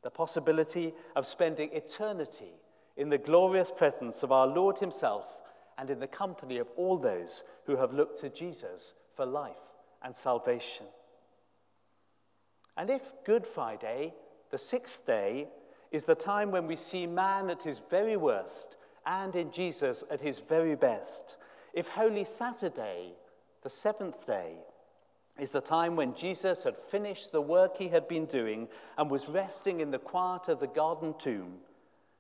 The 0.05 0.11
possibility 0.11 0.95
of 1.17 1.27
spending 1.27 1.71
eternity 1.73 2.55
in 2.97 3.09
the 3.09 3.19
glorious 3.19 3.73
presence 3.73 4.23
of 4.23 4.31
our 4.31 4.47
Lord 4.47 4.79
Himself 4.79 5.41
and 5.79 5.91
in 5.91 6.01
the 6.01 6.07
company 6.07 6.59
of 6.59 6.69
all 6.77 6.97
those 6.97 7.43
who 7.65 7.77
have 7.77 7.93
looked 7.93 8.21
to 8.21 8.29
Jesus 8.29 8.95
for 9.15 9.27
life 9.27 9.73
and 10.03 10.15
salvation. 10.15 10.87
And 12.77 12.91
if 12.91 13.13
Good 13.25 13.47
Friday 13.47 14.15
the 14.51 14.59
sixth 14.59 15.07
day 15.07 15.49
is 15.91 16.05
the 16.05 16.15
time 16.15 16.51
when 16.51 16.67
we 16.67 16.77
see 16.77 17.07
man 17.07 17.51
at 17.51 17.63
his 17.63 17.81
very 17.91 18.17
worst 18.17 18.77
and 19.05 19.35
in 19.35 19.51
Jesus 19.51 20.05
at 20.11 20.21
his 20.21 20.39
very 20.39 20.75
best. 20.75 21.37
If 21.73 21.89
Holy 21.89 22.25
Saturday, 22.25 23.13
the 23.63 23.71
seventh 23.71 24.27
day, 24.27 24.57
is 25.39 25.53
the 25.53 25.61
time 25.61 25.97
when 25.97 26.15
Jesus 26.15 26.65
had 26.65 26.77
finished 26.77 27.31
the 27.31 27.41
work 27.41 27.77
he 27.77 27.89
had 27.89 28.09
been 28.09 28.25
doing 28.27 28.69
and 28.97 29.11
was 29.11 29.29
resting 29.29 29.81
in 29.81 29.91
the 29.91 29.99
quiet 29.99 30.49
of 30.49 30.61
the 30.61 30.67
garden 30.67 31.15
tomb, 31.19 31.59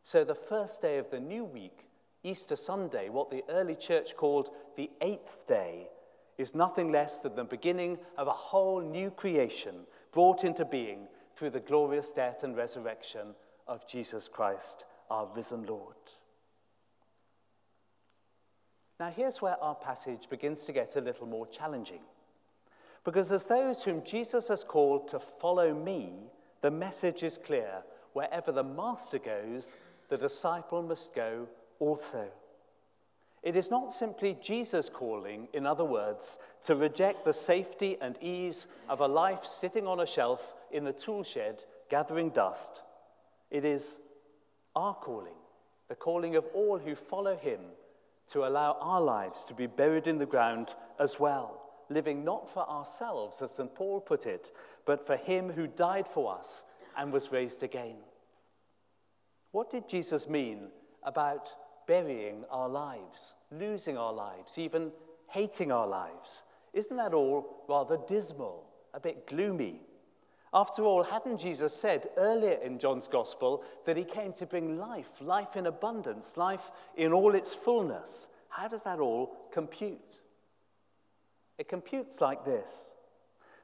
so 0.02 0.22
the 0.22 0.34
first 0.34 0.82
day 0.82 0.98
of 0.98 1.10
the 1.10 1.18
new 1.18 1.44
week, 1.44 1.86
Easter 2.26 2.56
Sunday, 2.56 3.08
what 3.08 3.30
the 3.30 3.44
early 3.48 3.76
church 3.76 4.16
called 4.16 4.50
the 4.76 4.90
eighth 5.00 5.46
day, 5.46 5.88
is 6.38 6.54
nothing 6.54 6.90
less 6.90 7.18
than 7.18 7.34
the 7.36 7.44
beginning 7.44 7.98
of 8.18 8.26
a 8.26 8.32
whole 8.32 8.80
new 8.80 9.10
creation 9.10 9.74
brought 10.12 10.44
into 10.44 10.64
being 10.64 11.06
through 11.36 11.50
the 11.50 11.60
glorious 11.60 12.10
death 12.10 12.42
and 12.42 12.56
resurrection 12.56 13.28
of 13.68 13.86
Jesus 13.88 14.28
Christ, 14.28 14.84
our 15.10 15.28
risen 15.34 15.64
Lord. 15.66 15.94
Now, 18.98 19.10
here's 19.10 19.40
where 19.40 19.62
our 19.62 19.74
passage 19.74 20.28
begins 20.28 20.64
to 20.64 20.72
get 20.72 20.96
a 20.96 21.00
little 21.00 21.26
more 21.26 21.46
challenging. 21.46 22.00
Because 23.04 23.30
as 23.30 23.44
those 23.44 23.82
whom 23.82 24.02
Jesus 24.04 24.48
has 24.48 24.64
called 24.64 25.08
to 25.08 25.20
follow 25.20 25.74
me, 25.74 26.12
the 26.60 26.70
message 26.70 27.22
is 27.22 27.38
clear 27.38 27.82
wherever 28.14 28.50
the 28.50 28.64
master 28.64 29.18
goes, 29.18 29.76
the 30.08 30.16
disciple 30.16 30.82
must 30.82 31.14
go 31.14 31.46
also. 31.78 32.28
It 33.42 33.54
is 33.54 33.70
not 33.70 33.92
simply 33.92 34.36
Jesus 34.42 34.88
calling, 34.88 35.46
in 35.52 35.66
other 35.66 35.84
words, 35.84 36.40
to 36.64 36.74
reject 36.74 37.24
the 37.24 37.32
safety 37.32 37.96
and 38.00 38.20
ease 38.20 38.66
of 38.88 39.00
a 39.00 39.06
life 39.06 39.44
sitting 39.44 39.86
on 39.86 40.00
a 40.00 40.06
shelf 40.06 40.54
in 40.72 40.84
the 40.84 40.92
tool 40.92 41.22
shed 41.22 41.62
gathering 41.88 42.30
dust. 42.30 42.82
It 43.50 43.64
is 43.64 44.00
our 44.74 44.94
calling, 44.94 45.36
the 45.88 45.94
calling 45.94 46.34
of 46.34 46.44
all 46.54 46.78
who 46.78 46.96
follow 46.96 47.36
him, 47.36 47.60
to 48.32 48.44
allow 48.44 48.76
our 48.80 49.00
lives 49.00 49.44
to 49.44 49.54
be 49.54 49.68
buried 49.68 50.08
in 50.08 50.18
the 50.18 50.26
ground 50.26 50.74
as 50.98 51.20
well, 51.20 51.62
living 51.88 52.24
not 52.24 52.52
for 52.52 52.68
ourselves, 52.68 53.40
as 53.40 53.52
St. 53.52 53.72
Paul 53.72 54.00
put 54.00 54.26
it, 54.26 54.50
but 54.84 55.06
for 55.06 55.16
him 55.16 55.52
who 55.52 55.68
died 55.68 56.08
for 56.08 56.36
us 56.36 56.64
and 56.96 57.12
was 57.12 57.30
raised 57.30 57.62
again. 57.62 57.98
What 59.52 59.70
did 59.70 59.88
Jesus 59.88 60.28
mean 60.28 60.70
about 61.04 61.54
burying 61.86 62.44
our 62.50 62.68
lives, 62.68 63.34
losing 63.50 63.96
our 63.96 64.12
lives, 64.12 64.58
even 64.58 64.90
hating 65.28 65.72
our 65.72 65.86
lives. 65.86 66.42
Isn't 66.72 66.96
that 66.96 67.14
all 67.14 67.64
rather 67.68 67.98
dismal, 68.08 68.64
a 68.92 69.00
bit 69.00 69.26
gloomy? 69.26 69.80
After 70.52 70.84
all, 70.84 71.02
hadn't 71.02 71.40
Jesus 71.40 71.74
said 71.74 72.08
earlier 72.16 72.58
in 72.62 72.78
John's 72.78 73.08
Gospel 73.08 73.62
that 73.84 73.96
he 73.96 74.04
came 74.04 74.32
to 74.34 74.46
bring 74.46 74.78
life, 74.78 75.20
life 75.20 75.56
in 75.56 75.66
abundance, 75.66 76.36
life 76.36 76.70
in 76.96 77.12
all 77.12 77.34
its 77.34 77.52
fullness? 77.52 78.28
How 78.48 78.68
does 78.68 78.84
that 78.84 79.00
all 79.00 79.36
compute? 79.52 80.22
It 81.58 81.68
computes 81.68 82.20
like 82.20 82.44
this 82.44 82.94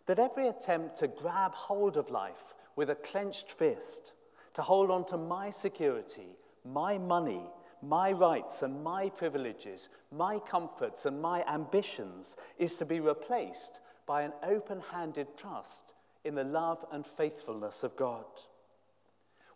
that 0.07 0.19
every 0.19 0.49
attempt 0.49 0.97
to 0.97 1.07
grab 1.07 1.55
hold 1.55 1.97
of 1.97 2.11
life 2.11 2.55
with 2.75 2.91
a 2.91 2.95
clenched 2.97 3.53
fist, 3.53 4.15
to 4.55 4.61
hold 4.61 4.91
on 4.91 5.05
to 5.07 5.17
my 5.17 5.49
security, 5.49 6.37
my 6.65 6.99
money, 6.99 7.47
my 7.83 8.13
rights 8.13 8.63
and 8.63 8.83
my 8.85 9.09
privileges, 9.09 9.89
my 10.11 10.39
comforts 10.39 11.05
and 11.05 11.21
my 11.21 11.45
ambitions 11.53 12.37
is 12.59 12.77
to 12.77 12.85
be 12.85 13.01
replaced 13.01 13.81
by 14.07 14.23
an 14.23 14.33
open 14.43 14.81
handed 14.93 15.27
trust 15.37 15.95
in 16.25 16.37
the 16.37 16.45
love 16.45 16.85
and 16.93 17.05
faithfulness 17.05 17.83
of 17.83 17.97
God. 17.97 18.25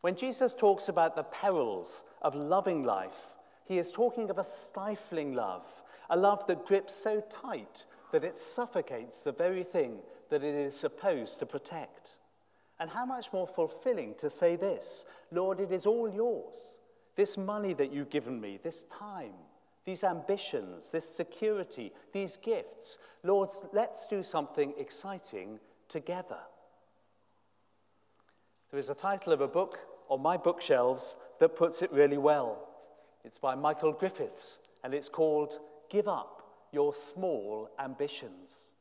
When 0.00 0.16
Jesus 0.16 0.54
talks 0.54 0.88
about 0.88 1.16
the 1.16 1.22
perils 1.22 2.04
of 2.22 2.34
loving 2.34 2.82
life, 2.82 3.34
he 3.64 3.78
is 3.78 3.92
talking 3.92 4.30
of 4.30 4.38
a 4.38 4.44
stifling 4.44 5.34
love, 5.34 5.82
a 6.10 6.16
love 6.16 6.46
that 6.46 6.66
grips 6.66 6.94
so 6.94 7.22
tight 7.30 7.84
that 8.12 8.24
it 8.24 8.38
suffocates 8.38 9.20
the 9.20 9.32
very 9.32 9.64
thing 9.64 9.98
that 10.30 10.42
it 10.44 10.54
is 10.54 10.76
supposed 10.76 11.38
to 11.38 11.46
protect. 11.46 12.16
And 12.78 12.90
how 12.90 13.06
much 13.06 13.32
more 13.32 13.46
fulfilling 13.46 14.14
to 14.18 14.28
say 14.30 14.56
this 14.56 15.06
Lord, 15.30 15.60
it 15.60 15.72
is 15.72 15.86
all 15.86 16.08
yours. 16.08 16.78
This 17.16 17.36
money 17.36 17.72
that 17.72 17.92
you've 17.92 18.10
given 18.10 18.40
me, 18.40 18.58
this 18.62 18.84
time, 18.84 19.32
these 19.86 20.04
ambitions, 20.04 20.90
this 20.90 21.08
security, 21.08 21.92
these 22.12 22.36
gifts. 22.36 22.98
Lord, 23.22 23.48
let's 23.72 24.06
do 24.06 24.22
something 24.22 24.74
exciting 24.78 25.58
together. 25.88 26.38
There 28.70 28.80
is 28.80 28.90
a 28.90 28.94
title 28.94 29.32
of 29.32 29.40
a 29.40 29.48
book 29.48 29.78
on 30.08 30.20
my 30.20 30.36
bookshelves 30.36 31.16
that 31.40 31.56
puts 31.56 31.82
it 31.82 31.92
really 31.92 32.18
well. 32.18 32.68
It's 33.24 33.38
by 33.38 33.54
Michael 33.54 33.92
Griffiths, 33.92 34.58
and 34.84 34.92
it's 34.92 35.08
called 35.08 35.58
Give 35.88 36.08
Up 36.08 36.42
Your 36.72 36.92
Small 36.92 37.70
Ambitions. 37.78 38.72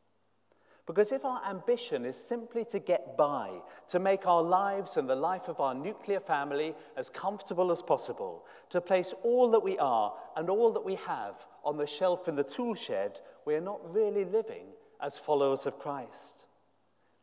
Because 0.86 1.12
if 1.12 1.26
our 1.26 1.42
ambition 1.50 2.06
is 2.06 2.16
simply 2.16 2.64
to 2.66 2.78
get 2.78 3.18
by, 3.18 3.50
to 3.90 4.00
make 4.00 4.28
our 4.28 4.44
lives 4.44 4.98
and 4.98 5.10
the 5.10 5.16
life 5.16 5.48
of 5.48 5.60
our 5.60 5.74
nuclear 5.74 6.20
family 6.20 6.76
as 6.96 7.10
comfortable 7.10 7.72
as 7.72 7.82
possible, 7.82 8.46
to 8.70 8.80
place 8.80 9.14
all 9.24 9.50
that 9.52 9.64
we 9.64 9.80
are 9.80 10.14
and 10.36 10.48
all 10.48 10.72
that 10.74 10.86
we 10.86 10.96
have 10.96 11.48
on 11.64 11.78
the 11.78 11.88
shelf 11.88 12.28
in 12.28 12.36
the 12.36 12.44
tool 12.44 12.76
shed, 12.76 13.20
we 13.46 13.56
are 13.56 13.62
not 13.62 13.80
really 13.92 14.26
living 14.26 14.68
as 15.02 15.18
followers 15.18 15.66
of 15.66 15.80
Christ. 15.80 16.46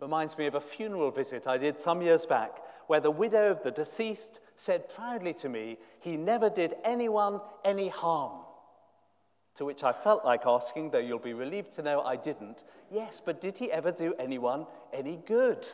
Reminds 0.01 0.37
me 0.37 0.47
of 0.47 0.57
a 0.57 0.61
funeral 0.61 1.13
visit 1.13 1.47
I 1.47 1.59
did 1.59 1.79
some 1.79 2.03
years 2.03 2.27
back 2.27 2.59
where 2.89 3.01
the 3.01 3.13
widow 3.13 3.53
of 3.53 3.63
the 3.63 3.71
deceased 3.71 4.41
said 4.57 4.93
proudly 4.93 5.35
to 5.35 5.49
me, 5.49 5.79
He 6.01 6.17
never 6.17 6.51
did 6.51 6.75
anyone 6.85 7.41
any 7.65 7.89
harm. 7.89 8.41
To 9.57 9.65
which 9.65 9.85
I 9.85 9.93
felt 9.93 10.25
like 10.25 10.47
asking, 10.47 10.91
though 10.91 10.99
you'll 10.99 11.19
be 11.19 11.35
relieved 11.35 11.73
to 11.75 11.83
know 11.83 12.01
I 12.01 12.17
didn't, 12.17 12.65
yes, 12.91 13.21
but 13.25 13.41
did 13.41 13.59
he 13.59 13.71
ever 13.71 13.93
do 13.93 14.15
anyone 14.19 14.67
any 14.93 15.17
good? 15.27 15.69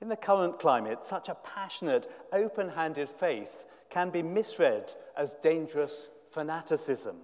In 0.00 0.08
the 0.08 0.16
current 0.16 0.58
climate, 0.58 1.04
such 1.04 1.28
a 1.28 1.34
passionate, 1.34 2.10
open 2.32 2.70
handed 2.70 3.08
faith 3.08 3.64
can 3.90 4.10
be 4.10 4.22
misread 4.22 4.92
as 5.16 5.34
dangerous 5.42 6.08
fanaticism. 6.32 7.16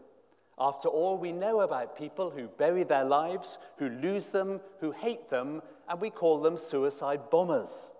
After 0.59 0.89
all, 0.89 1.19
we 1.19 1.33
know 1.33 1.61
about 1.61 1.97
people 1.97 2.31
who 2.31 2.47
bury 2.47 2.85
their 2.85 3.05
lives, 3.05 3.59
who 3.79 3.89
lose 3.89 4.29
them, 4.29 4.61
who 4.81 4.93
hate 4.93 5.31
them, 5.31 5.63
and 5.89 6.01
we 6.01 6.11
call 6.11 6.41
them 6.41 6.57
suicide 6.57 7.29
bombers. 7.31 7.93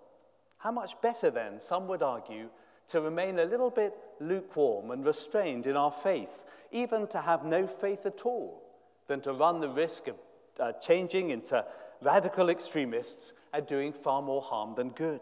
How 0.57 0.71
much 0.71 0.99
better, 1.01 1.29
then, 1.29 1.59
some 1.59 1.87
would 1.87 2.01
argue, 2.01 2.47
to 2.87 3.01
remain 3.01 3.39
a 3.39 3.45
little 3.45 3.69
bit 3.69 3.93
lukewarm 4.19 4.91
and 4.91 5.05
restrained 5.05 5.67
in 5.67 5.75
our 5.75 5.91
faith, 5.91 6.43
even 6.71 7.07
to 7.07 7.21
have 7.21 7.45
no 7.45 7.67
faith 7.67 8.05
at 8.05 8.21
all, 8.25 8.61
than 9.07 9.21
to 9.21 9.33
run 9.33 9.59
the 9.59 9.69
risk 9.69 10.07
of 10.07 10.15
uh, 10.59 10.71
changing 10.73 11.29
into 11.29 11.63
radical 12.01 12.49
extremists 12.49 13.33
and 13.53 13.65
doing 13.67 13.93
far 13.93 14.21
more 14.21 14.41
harm 14.41 14.75
than 14.75 14.89
good. 14.89 15.21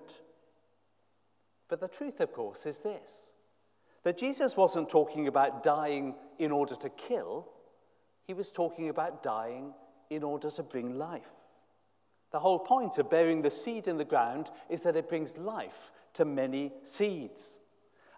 But 1.67 1.79
the 1.79 1.87
truth, 1.87 2.19
of 2.19 2.33
course, 2.33 2.65
is 2.65 2.79
this 2.79 3.31
that 4.03 4.17
Jesus 4.17 4.57
wasn't 4.57 4.89
talking 4.89 5.27
about 5.27 5.63
dying 5.63 6.15
in 6.37 6.51
order 6.51 6.75
to 6.75 6.89
kill, 6.89 7.47
he 8.25 8.33
was 8.33 8.51
talking 8.51 8.89
about 8.89 9.23
dying 9.23 9.73
in 10.09 10.23
order 10.23 10.51
to 10.51 10.63
bring 10.63 10.97
life. 10.97 11.47
The 12.31 12.39
whole 12.39 12.59
point 12.59 12.97
of 12.97 13.09
burying 13.09 13.41
the 13.41 13.51
seed 13.51 13.87
in 13.87 13.97
the 13.97 14.05
ground 14.05 14.51
is 14.69 14.81
that 14.83 14.95
it 14.95 15.07
brings 15.07 15.37
life 15.37 15.91
to 16.13 16.25
many 16.25 16.73
seeds. 16.81 17.59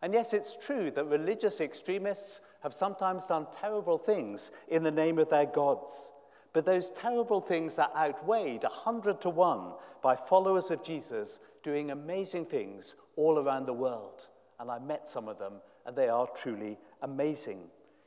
And 0.06 0.14
yes, 0.14 0.34
it's 0.34 0.56
true 0.64 0.92
that 0.92 1.08
religious 1.08 1.60
extremists 1.60 2.40
have 2.62 2.76
sometimes 2.76 3.26
done 3.26 3.48
terrible 3.60 3.98
things 3.98 4.52
in 4.68 4.84
the 4.84 4.92
name 4.92 5.18
of 5.18 5.32
their 5.32 5.48
gods. 5.48 6.12
But 6.54 6.64
those 6.64 6.92
terrible 6.92 7.42
things 7.42 7.80
are 7.80 7.90
outweighed 7.98 8.66
a 8.66 8.70
hundred 8.70 9.20
to 9.22 9.32
one 9.32 9.74
by 10.04 10.16
followers 10.16 10.70
of 10.70 10.84
Jesus 10.84 11.40
doing 11.64 11.90
amazing 11.90 12.46
things 12.46 12.94
all 13.16 13.40
around 13.40 13.66
the 13.66 13.74
world. 13.74 14.30
And 14.60 14.70
I 14.70 14.78
met 14.78 15.08
some 15.08 15.28
of 15.28 15.40
them, 15.40 15.54
and 15.88 15.96
they 15.96 16.08
are 16.08 16.28
truly 16.38 16.78
amazing, 17.02 17.62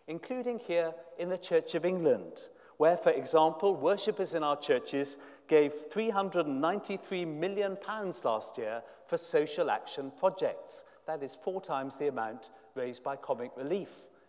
including 0.06 0.60
here 0.60 0.92
in 1.18 1.28
the 1.28 1.36
Church 1.36 1.74
of 1.74 1.84
England, 1.84 2.42
where, 2.76 2.96
for 2.96 3.10
example, 3.10 3.74
worshippers 3.74 4.34
in 4.34 4.44
our 4.44 4.56
churches 4.56 5.18
gave 5.48 5.72
£393 5.90 7.26
million 7.26 7.76
last 8.22 8.56
year 8.56 8.82
for 9.08 9.18
social 9.18 9.68
action 9.68 10.12
projects. 10.16 10.84
That 11.08 11.22
is 11.22 11.34
four 11.34 11.62
times 11.62 11.96
the 11.96 12.08
amount 12.08 12.50
raised 12.74 13.02
by 13.02 13.16
Comic 13.16 13.52
Relief. 13.56 13.88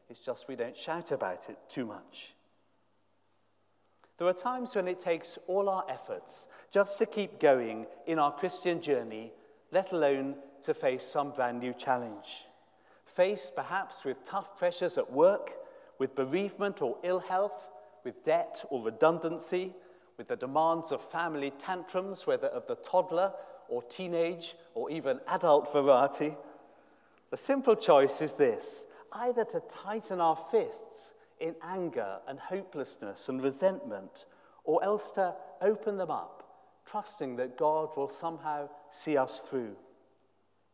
It's 0.09 0.21
just 0.21 0.47
we 0.47 0.55
don't 0.55 0.77
shout 0.77 1.11
about 1.11 1.49
it 1.49 1.57
too 1.67 1.85
much. 1.85 2.33
There 4.17 4.25
are 4.25 4.33
times 4.33 4.75
when 4.75 4.87
it 4.87 4.97
takes 4.97 5.37
all 5.47 5.67
our 5.67 5.83
efforts 5.89 6.47
just 6.71 6.97
to 6.99 7.05
keep 7.05 7.37
going 7.37 7.85
in 8.07 8.17
our 8.17 8.31
Christian 8.31 8.81
journey, 8.81 9.33
let 9.73 9.91
alone 9.91 10.35
to 10.63 10.73
face 10.73 11.03
some 11.03 11.31
brand 11.31 11.59
new 11.59 11.73
challenge. 11.73 12.45
Faced 13.05 13.57
perhaps 13.57 14.05
with 14.05 14.23
tough 14.25 14.57
pressures 14.57 14.97
at 14.97 15.11
work, 15.11 15.51
with 15.97 16.15
bereavement 16.15 16.81
or 16.81 16.95
ill 17.03 17.19
health, 17.19 17.67
with 18.05 18.23
debt 18.23 18.63
or 18.69 18.81
redundancy, 18.81 19.73
with 20.17 20.29
the 20.29 20.37
demands 20.37 20.93
of 20.93 21.01
family 21.01 21.51
tantrums, 21.59 22.25
whether 22.25 22.47
of 22.47 22.67
the 22.67 22.75
toddler 22.75 23.33
or 23.67 23.83
teenage 23.83 24.55
or 24.73 24.89
even 24.89 25.19
adult 25.27 25.71
variety, 25.73 26.37
the 27.31 27.37
simple 27.37 27.75
choice 27.75 28.21
is 28.21 28.33
this 28.33 28.85
either 29.13 29.43
to 29.43 29.61
tighten 29.69 30.21
our 30.21 30.35
fists 30.35 31.13
in 31.39 31.55
anger 31.63 32.19
and 32.27 32.39
hopelessness 32.39 33.29
and 33.29 33.41
resentment, 33.41 34.25
or 34.63 34.83
else 34.83 35.09
to 35.11 35.33
open 35.61 35.97
them 35.97 36.11
up, 36.11 36.43
trusting 36.85 37.35
that 37.37 37.57
God 37.57 37.89
will 37.95 38.09
somehow 38.09 38.69
see 38.91 39.17
us 39.17 39.39
through. 39.39 39.75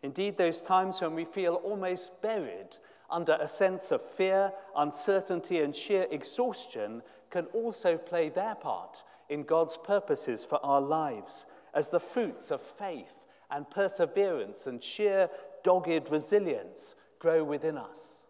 Indeed, 0.02 0.38
those 0.38 0.62
times 0.62 1.02
when 1.02 1.16
we 1.16 1.26
feel 1.26 1.56
almost 1.56 2.22
buried 2.22 2.78
under 3.10 3.38
a 3.40 3.48
sense 3.48 3.92
of 3.92 4.02
fear, 4.02 4.52
uncertainty, 4.76 5.60
and 5.62 5.76
sheer 5.76 6.08
exhaustion 6.12 7.02
can 7.30 7.46
also 7.48 7.98
play 7.98 8.30
their 8.30 8.56
part 8.56 9.04
in 9.30 9.44
God's 9.44 9.78
purposes 9.78 10.44
for 10.44 10.64
our 10.66 10.82
lives 10.82 11.46
as 11.74 11.90
the 11.90 12.00
fruits 12.00 12.52
of 12.52 12.62
faith 12.62 13.14
and 13.52 13.70
perseverance 13.70 14.66
and 14.66 14.84
sheer 14.84 15.30
dogged 15.66 16.12
resilience 16.12 16.96
grow 17.18 17.44
within 17.44 17.76
us. 17.76 18.26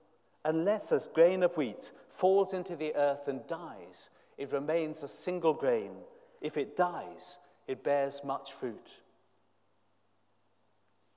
Unless 0.46 0.94
a 0.94 1.02
grain 1.14 1.44
of 1.44 1.58
wheat 1.58 1.92
falls 2.08 2.54
into 2.54 2.78
the 2.78 2.96
earth 2.96 3.28
and 3.28 3.46
dies, 3.46 4.10
it 4.38 4.54
remains 4.54 5.04
a 5.04 5.08
single 5.08 5.54
grain. 5.54 5.92
If 6.40 6.56
it 6.56 6.78
dies, 6.78 7.40
it 7.68 7.84
bears 7.84 8.22
much 8.24 8.54
fruit. 8.54 9.02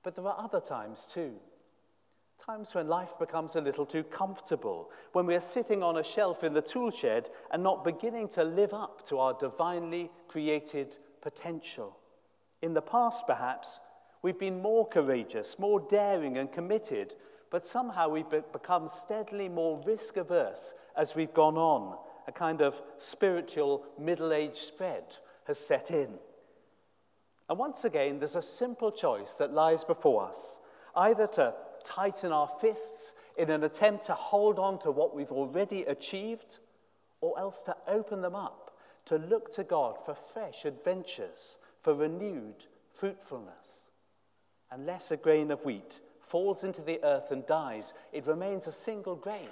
But 0.03 0.15
there 0.15 0.27
are 0.27 0.43
other 0.43 0.59
times 0.59 1.07
too. 1.09 1.35
Times 2.45 2.73
when 2.73 2.87
life 2.87 3.13
becomes 3.17 3.55
a 3.55 3.61
little 3.61 3.85
too 3.85 4.03
comfortable, 4.03 4.89
when 5.13 5.25
we 5.25 5.35
are 5.35 5.41
sitting 5.41 5.83
on 5.83 5.97
a 5.97 6.03
shelf 6.03 6.43
in 6.43 6.53
the 6.53 6.61
tool 6.61 6.91
shed 6.91 7.29
and 7.51 7.63
not 7.63 7.85
beginning 7.85 8.27
to 8.29 8.43
live 8.43 8.73
up 8.73 9.05
to 9.07 9.19
our 9.19 9.33
divinely 9.33 10.09
created 10.27 10.97
potential. 11.21 11.97
In 12.61 12.73
the 12.73 12.81
past, 12.81 13.25
perhaps, 13.25 13.79
we've 14.21 14.39
been 14.39 14.61
more 14.61 14.87
courageous, 14.87 15.57
more 15.59 15.79
daring 15.79 16.37
and 16.37 16.51
committed, 16.51 17.15
but 17.49 17.65
somehow 17.65 18.09
we've 18.09 18.29
become 18.29 18.87
steadily 18.87 19.49
more 19.49 19.81
risk 19.85 20.17
averse 20.17 20.73
as 20.95 21.15
we've 21.15 21.33
gone 21.33 21.57
on. 21.57 21.97
A 22.27 22.31
kind 22.31 22.61
of 22.61 22.81
spiritual 22.97 23.83
middle 23.97 24.33
age 24.33 24.57
spread 24.57 25.03
has 25.45 25.57
set 25.57 25.89
in. 25.89 26.19
And 27.49 27.57
once 27.57 27.85
again, 27.85 28.19
there's 28.19 28.35
a 28.35 28.41
simple 28.41 28.91
choice 28.91 29.33
that 29.33 29.53
lies 29.53 29.83
before 29.83 30.27
us 30.27 30.59
either 30.95 31.27
to 31.27 31.53
tighten 31.83 32.31
our 32.31 32.49
fists 32.59 33.13
in 33.37 33.49
an 33.49 33.63
attempt 33.63 34.05
to 34.05 34.13
hold 34.13 34.59
on 34.59 34.77
to 34.79 34.91
what 34.91 35.15
we've 35.15 35.31
already 35.31 35.83
achieved, 35.83 36.59
or 37.21 37.37
else 37.39 37.63
to 37.63 37.75
open 37.87 38.21
them 38.21 38.35
up, 38.35 38.77
to 39.05 39.17
look 39.17 39.51
to 39.51 39.63
God 39.63 39.97
for 40.05 40.13
fresh 40.13 40.65
adventures, 40.65 41.57
for 41.79 41.93
renewed 41.93 42.65
fruitfulness. 42.93 43.88
Unless 44.71 45.11
a 45.11 45.17
grain 45.17 45.51
of 45.51 45.65
wheat 45.65 45.99
falls 46.19 46.63
into 46.63 46.81
the 46.81 46.99
earth 47.03 47.31
and 47.31 47.45
dies, 47.45 47.93
it 48.13 48.27
remains 48.27 48.67
a 48.67 48.71
single 48.71 49.15
grain. 49.15 49.49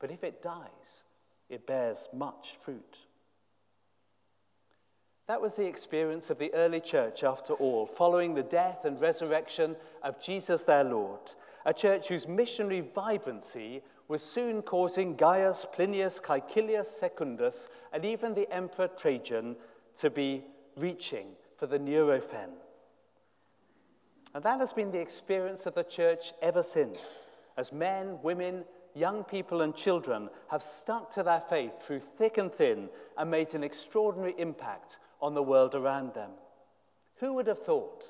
But 0.00 0.10
if 0.10 0.24
it 0.24 0.42
dies, 0.42 1.04
it 1.48 1.66
bears 1.66 2.08
much 2.12 2.56
fruit. 2.62 2.98
That 5.28 5.40
was 5.40 5.54
the 5.54 5.66
experience 5.66 6.30
of 6.30 6.38
the 6.38 6.52
early 6.54 6.80
church, 6.80 7.22
after 7.22 7.52
all, 7.52 7.86
following 7.86 8.34
the 8.34 8.42
death 8.42 8.84
and 8.84 9.00
resurrection 9.00 9.76
of 10.02 10.20
Jesus 10.20 10.64
their 10.64 10.82
Lord 10.82 11.34
a 11.64 11.72
church 11.72 12.08
whose 12.08 12.26
missionary 12.26 12.80
vibrancy 12.80 13.82
was 14.08 14.22
soon 14.22 14.62
causing 14.62 15.14
Gaius 15.14 15.66
Plinius 15.72 16.20
Caecilius 16.20 16.90
Secundus 16.90 17.68
and 17.92 18.04
even 18.04 18.34
the 18.34 18.50
Emperor 18.52 18.88
Trajan 18.88 19.56
to 19.96 20.10
be 20.10 20.44
reaching 20.76 21.28
for 21.56 21.66
the 21.66 21.78
Nurophen. 21.78 22.50
And 24.34 24.44
that 24.44 24.60
has 24.60 24.72
been 24.72 24.92
the 24.92 25.00
experience 25.00 25.66
of 25.66 25.74
the 25.74 25.82
church 25.82 26.32
ever 26.40 26.62
since, 26.62 27.26
as 27.56 27.72
men, 27.72 28.18
women, 28.22 28.64
young 28.94 29.24
people, 29.24 29.62
and 29.62 29.74
children 29.74 30.30
have 30.50 30.62
stuck 30.62 31.12
to 31.14 31.22
their 31.22 31.40
faith 31.40 31.72
through 31.82 32.00
thick 32.00 32.38
and 32.38 32.52
thin 32.52 32.88
and 33.18 33.30
made 33.30 33.54
an 33.54 33.64
extraordinary 33.64 34.34
impact 34.38 34.98
on 35.20 35.34
the 35.34 35.42
world 35.42 35.74
around 35.74 36.14
them. 36.14 36.30
Who 37.16 37.34
would 37.34 37.48
have 37.48 37.64
thought 37.64 38.04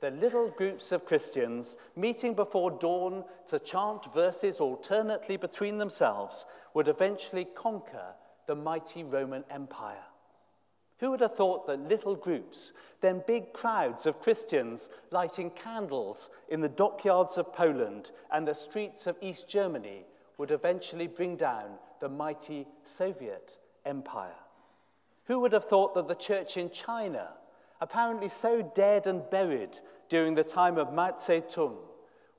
the 0.00 0.10
little 0.10 0.48
groups 0.48 0.92
of 0.92 1.06
Christians 1.06 1.76
meeting 1.96 2.34
before 2.34 2.70
dawn 2.70 3.24
to 3.48 3.58
chant 3.58 4.12
verses 4.12 4.60
alternately 4.60 5.36
between 5.36 5.78
themselves 5.78 6.44
would 6.74 6.88
eventually 6.88 7.46
conquer 7.46 8.14
the 8.46 8.54
mighty 8.54 9.02
Roman 9.02 9.44
Empire. 9.50 10.04
Who 10.98 11.10
would 11.10 11.20
have 11.20 11.34
thought 11.34 11.66
that 11.66 11.88
little 11.88 12.14
groups, 12.14 12.72
then 13.00 13.24
big 13.26 13.52
crowds 13.52 14.06
of 14.06 14.20
Christians 14.20 14.90
lighting 15.10 15.50
candles 15.50 16.30
in 16.48 16.60
the 16.60 16.68
dockyards 16.68 17.36
of 17.36 17.52
Poland 17.52 18.12
and 18.32 18.46
the 18.46 18.54
streets 18.54 19.06
of 19.06 19.16
East 19.20 19.48
Germany 19.48 20.04
would 20.38 20.50
eventually 20.50 21.06
bring 21.06 21.36
down 21.36 21.78
the 22.00 22.08
mighty 22.08 22.66
Soviet 22.84 23.56
empire? 23.84 24.36
Who 25.26 25.40
would 25.40 25.52
have 25.52 25.64
thought 25.64 25.94
that 25.94 26.08
the 26.08 26.14
church 26.14 26.56
in 26.56 26.70
China, 26.70 27.30
apparently 27.80 28.28
so 28.28 28.62
dead 28.62 29.06
and 29.06 29.28
buried 29.30 29.78
during 30.08 30.34
the 30.34 30.44
time 30.44 30.78
of 30.78 30.92
Mao 30.92 31.12
Zedong, 31.12 31.76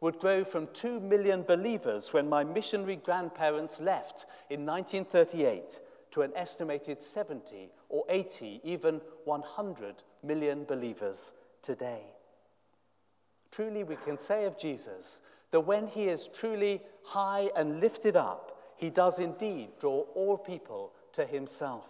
would 0.02 0.20
grow 0.20 0.44
from 0.44 0.68
2 0.74 1.00
million 1.00 1.42
believers 1.42 2.14
when 2.14 2.30
my 2.30 2.44
missionary 2.44 2.96
grandparents 2.96 3.80
left 3.80 4.26
in 4.50 4.66
1938 4.66 5.80
to 6.16 6.22
an 6.22 6.32
estimated 6.34 7.02
70 7.02 7.72
or 7.90 8.06
80, 8.08 8.62
even 8.64 9.02
100 9.26 9.96
million 10.24 10.64
believers 10.64 11.34
today. 11.62 12.04
Truly, 13.52 13.84
we 13.84 13.98
can 13.98 14.18
say 14.18 14.46
of 14.46 14.58
Jesus 14.58 15.22
that 15.52 15.60
when 15.60 15.88
he 15.88 16.06
is 16.08 16.30
truly 16.40 16.82
high 17.04 17.50
and 17.54 17.82
lifted 17.82 18.16
up, 18.16 18.58
he 18.78 18.90
does 18.90 19.20
indeed 19.20 19.72
draw 19.82 20.06
all 20.16 20.38
people 20.38 20.94
to 21.12 21.26
himself. 21.26 21.90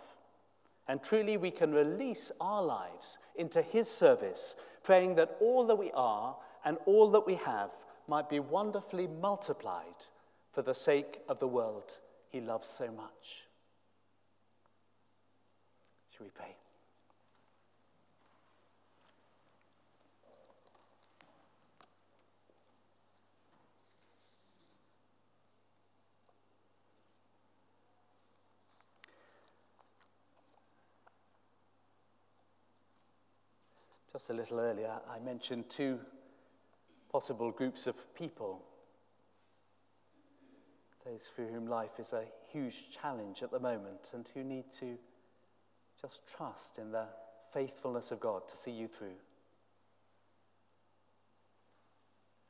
And 0.88 1.04
truly, 1.04 1.38
we 1.38 1.52
can 1.52 1.72
release 1.72 2.32
our 2.42 2.64
lives 2.64 3.20
into 3.36 3.62
his 3.62 3.88
service, 3.88 4.56
praying 4.82 5.16
that 5.16 5.38
all 5.40 5.68
that 5.68 5.76
we 5.76 5.92
are 5.94 6.36
and 6.66 6.78
all 6.88 7.12
that 7.12 7.28
we 7.28 7.36
have 7.36 7.70
might 8.08 8.28
be 8.32 8.40
wonderfully 8.40 9.06
multiplied 9.06 10.08
for 10.52 10.64
the 10.64 10.74
sake 10.74 11.20
of 11.30 11.38
the 11.38 11.48
world 11.48 12.00
he 12.28 12.42
loves 12.42 12.68
so 12.68 12.88
much. 12.92 13.45
Shall 16.16 16.26
we 16.28 16.32
pray? 16.32 16.56
Just 34.14 34.30
a 34.30 34.34
little 34.34 34.62
earlier, 34.62 34.94
I 35.12 35.20
mentioned 35.20 35.70
two 35.70 36.00
possible 37.12 37.52
groups 37.52 37.88
of 37.88 38.16
people. 38.16 38.62
Those 41.04 41.30
for 41.36 41.44
whom 41.44 41.68
life 41.68 42.00
is 42.00 42.14
a 42.14 42.24
huge 42.54 42.86
challenge 42.90 43.44
at 43.44 43.52
the 43.52 43.60
moment 43.60 44.12
and 44.14 44.26
who 44.34 44.46
need 44.46 44.72
to 44.80 44.98
just 46.06 46.22
trust 46.38 46.78
in 46.78 46.92
the 46.92 47.06
faithfulness 47.52 48.12
of 48.12 48.20
God 48.20 48.48
to 48.50 48.56
see 48.56 48.70
you 48.70 48.88
through. 48.88 49.18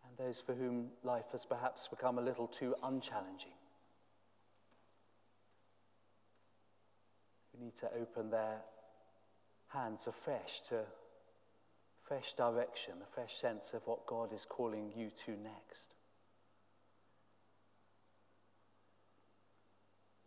And 0.05 0.17
those 0.17 0.41
for 0.41 0.53
whom 0.53 0.87
life 1.03 1.31
has 1.31 1.45
perhaps 1.45 1.87
become 1.87 2.19
a 2.19 2.21
little 2.21 2.47
too 2.47 2.75
unchallenging. 2.83 3.53
Who 7.53 7.63
need 7.63 7.77
to 7.77 7.89
open 7.97 8.29
their 8.29 8.57
hands 9.69 10.07
afresh 10.07 10.61
to 10.69 10.81
fresh 12.03 12.33
direction, 12.33 12.95
a 13.01 13.15
fresh 13.15 13.37
sense 13.37 13.71
of 13.73 13.81
what 13.85 14.05
God 14.05 14.33
is 14.33 14.45
calling 14.47 14.91
you 14.95 15.09
to 15.25 15.31
next. 15.31 15.95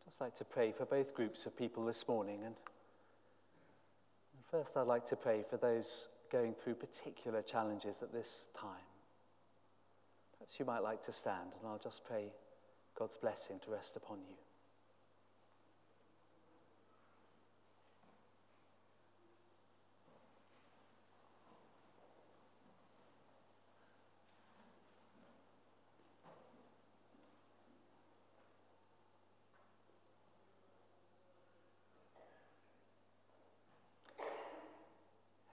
Just 0.06 0.18
like 0.18 0.34
to 0.36 0.44
pray 0.44 0.72
for 0.72 0.86
both 0.86 1.14
groups 1.14 1.44
of 1.44 1.56
people 1.56 1.84
this 1.84 2.08
morning. 2.08 2.40
And 2.42 2.54
first, 4.50 4.76
I'd 4.76 4.86
like 4.86 5.04
to 5.06 5.16
pray 5.16 5.44
for 5.48 5.56
those 5.56 6.08
going 6.32 6.54
through 6.54 6.74
particular 6.74 7.42
challenges 7.42 8.02
at 8.02 8.12
this 8.12 8.48
time. 8.58 8.70
Perhaps 10.38 10.58
you 10.58 10.64
might 10.64 10.82
like 10.82 11.02
to 11.04 11.12
stand, 11.12 11.52
and 11.58 11.68
I'll 11.68 11.78
just 11.78 12.04
pray 12.04 12.32
God's 12.98 13.16
blessing 13.16 13.60
to 13.64 13.70
rest 13.70 13.96
upon 13.96 14.18
you. 14.18 14.36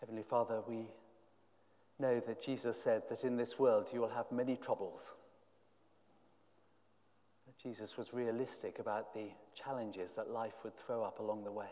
Heavenly 0.05 0.14
Father, 0.29 0.61
we 0.67 0.87
know 1.99 2.19
that 2.19 2.41
Jesus 2.41 2.81
said 2.81 3.03
that 3.09 3.23
in 3.23 3.37
this 3.37 3.57
world 3.59 3.89
you 3.93 4.01
will 4.01 4.09
have 4.09 4.31
many 4.31 4.55
troubles. 4.55 5.13
That 7.45 7.57
Jesus 7.57 7.97
was 7.97 8.13
realistic 8.13 8.79
about 8.79 9.13
the 9.13 9.27
challenges 9.53 10.15
that 10.15 10.29
life 10.29 10.55
would 10.63 10.75
throw 10.75 11.03
up 11.03 11.19
along 11.19 11.43
the 11.43 11.51
way. 11.51 11.69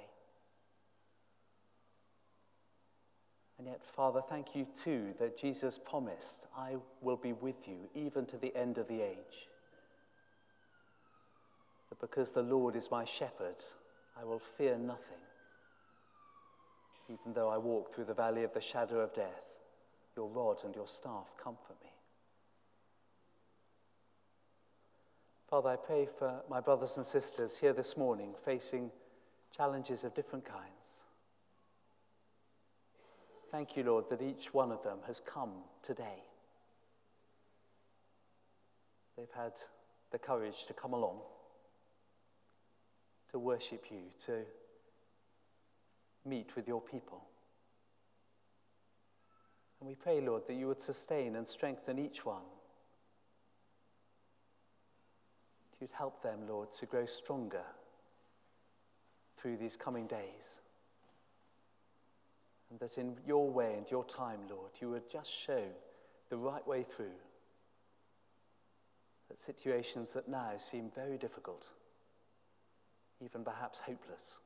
And 3.58 3.68
yet, 3.68 3.86
Father, 3.86 4.22
thank 4.22 4.56
you 4.56 4.68
too 4.84 5.14
that 5.20 5.38
Jesus 5.38 5.80
promised, 5.80 6.48
I 6.58 6.76
will 7.02 7.18
be 7.18 7.34
with 7.34 7.68
you 7.68 7.90
even 7.96 8.26
to 8.28 8.38
the 8.38 8.56
end 8.56 8.78
of 8.78 8.88
the 8.88 9.02
age. 9.02 9.48
That 11.90 12.02
because 12.02 12.32
the 12.32 12.42
Lord 12.42 12.76
is 12.76 12.92
my 12.92 13.06
shepherd, 13.06 13.56
I 14.20 14.26
will 14.26 14.40
fear 14.40 14.78
nothing. 14.78 15.18
Even 17.10 17.34
though 17.34 17.50
I 17.50 17.58
walk 17.58 17.94
through 17.94 18.06
the 18.06 18.14
valley 18.14 18.44
of 18.44 18.54
the 18.54 18.62
shadow 18.62 19.00
of 19.00 19.14
death, 19.14 19.44
your 20.16 20.30
rod 20.30 20.64
and 20.64 20.76
your 20.76 20.88
staff 20.88 21.34
comfort 21.42 21.76
me. 21.84 21.90
Father, 25.50 25.70
I 25.70 25.76
pray 25.76 26.08
for 26.08 26.42
my 26.50 26.60
brothers 26.62 26.98
and 26.98 27.06
sisters 27.06 27.58
here 27.58 27.74
this 27.74 27.96
morning 27.98 28.34
facing 28.44 28.90
challenges 29.56 30.04
of 30.04 30.16
different 30.16 30.46
kinds. 30.46 31.02
Thank 33.52 33.78
you, 33.78 33.84
Lord, 33.84 34.06
that 34.10 34.22
each 34.22 34.52
one 34.52 34.72
of 34.72 34.82
them 34.82 34.98
has 35.06 35.20
come 35.20 35.52
today. 35.84 36.24
They've 39.16 39.28
had 39.36 39.52
the 40.12 40.18
courage 40.18 40.66
to 40.68 40.74
come 40.74 40.94
along, 40.94 41.20
to 43.32 43.38
worship 43.38 43.86
you, 43.92 44.02
to 44.26 44.42
meet 46.26 46.56
with 46.56 46.68
your 46.68 46.82
people. 46.82 47.24
And 49.80 49.90
we 49.90 49.96
pray, 49.96 50.22
Lord, 50.22 50.44
that 50.48 50.54
you 50.54 50.68
would 50.68 50.82
sustain 50.82 51.36
and 51.36 51.48
strengthen 51.48 52.00
each 52.00 52.26
one. 52.26 52.44
You'd 55.82 55.92
help 55.92 56.24
them, 56.24 56.48
Lord, 56.48 56.72
to 56.80 56.86
grow 56.86 57.06
stronger 57.06 57.66
through 59.38 59.58
these 59.58 59.76
coming 59.76 60.08
days. 60.08 60.62
And 62.70 62.80
that 62.80 62.98
in 62.98 63.18
your 63.28 63.50
way 63.50 63.76
and 63.78 63.92
your 63.92 64.06
time, 64.06 64.40
Lord, 64.50 64.72
you 64.80 64.90
would 64.92 65.10
just 65.12 65.30
show 65.30 65.64
the 66.30 66.38
right 66.38 66.66
way 66.66 66.84
through. 66.84 67.18
That 69.28 69.42
situations 69.42 70.14
that 70.14 70.30
now 70.30 70.52
seem 70.58 70.90
very 70.96 71.18
difficult, 71.18 71.66
even 73.22 73.44
perhaps 73.44 73.80
hopeless, 73.80 74.40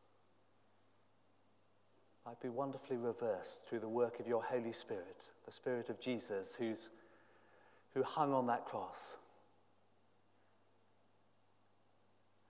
might 2.28 2.42
be 2.42 2.50
wonderfully 2.50 2.98
reversed 2.98 3.66
through 3.66 3.80
the 3.80 3.88
work 3.88 4.20
of 4.20 4.28
your 4.28 4.44
Holy 4.44 4.74
Spirit, 4.74 5.24
the 5.46 5.52
Spirit 5.52 5.88
of 5.88 5.98
Jesus 5.98 6.56
who's, 6.60 6.90
who 7.94 8.04
hung 8.04 8.34
on 8.34 8.48
that 8.48 8.66
cross, 8.66 9.16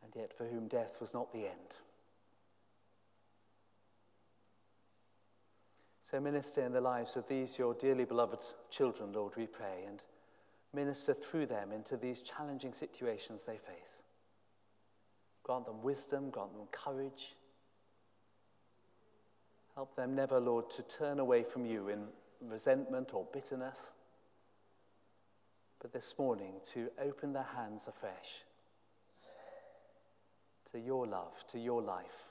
and 0.04 0.12
yet 0.16 0.36
for 0.36 0.48
whom 0.48 0.68
death 0.68 0.96
was 1.00 1.14
not 1.14 1.32
the 1.32 1.46
end. 1.46 1.76
So 6.10 6.20
minister 6.20 6.66
in 6.66 6.74
the 6.74 6.82
lives 6.82 7.16
of 7.16 7.28
these, 7.28 7.60
your 7.60 7.76
dearly 7.76 8.06
beloved 8.06 8.42
children, 8.72 9.14
Lord, 9.14 9.34
we 9.38 9.46
pray, 9.46 9.84
and 9.88 10.04
minister 10.74 11.14
through 11.14 11.46
them 11.46 11.72
into 11.72 11.98
these 11.98 12.22
challenging 12.22 12.74
situations 12.74 13.44
they 13.44 13.58
face. 13.58 14.02
Grant 15.44 15.68
them 15.68 15.84
wisdom, 15.84 16.32
grant 16.32 16.54
them 16.54 16.66
courage 16.72 17.36
Help 19.78 19.96
them 19.96 20.16
never, 20.16 20.40
Lord, 20.40 20.72
to 20.72 20.82
turn 20.82 21.20
away 21.20 21.44
from 21.44 21.64
you 21.64 21.90
in 21.90 22.08
resentment 22.42 23.14
or 23.14 23.28
bitterness, 23.32 23.92
but 25.80 25.94
this 25.94 26.16
morning 26.18 26.54
to 26.74 26.90
open 27.00 27.32
their 27.32 27.46
hands 27.56 27.84
afresh 27.88 28.42
to 30.72 30.80
your 30.80 31.06
love, 31.06 31.44
to 31.52 31.60
your 31.60 31.84
life, 31.84 32.26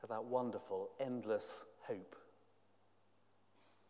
to 0.00 0.06
that 0.06 0.24
wonderful, 0.24 0.88
endless 0.98 1.66
hope 1.86 2.16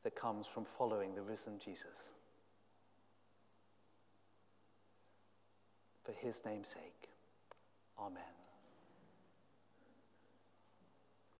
that 0.03 0.17
comes 0.17 0.49
from 0.49 0.65
following 0.65 1.15
the 1.15 1.23
risen 1.23 1.61
Jesus. 1.65 2.11
For 6.03 6.11
his 6.11 6.43
name's 6.45 6.71
sake, 6.71 7.09
amen. 8.01 8.44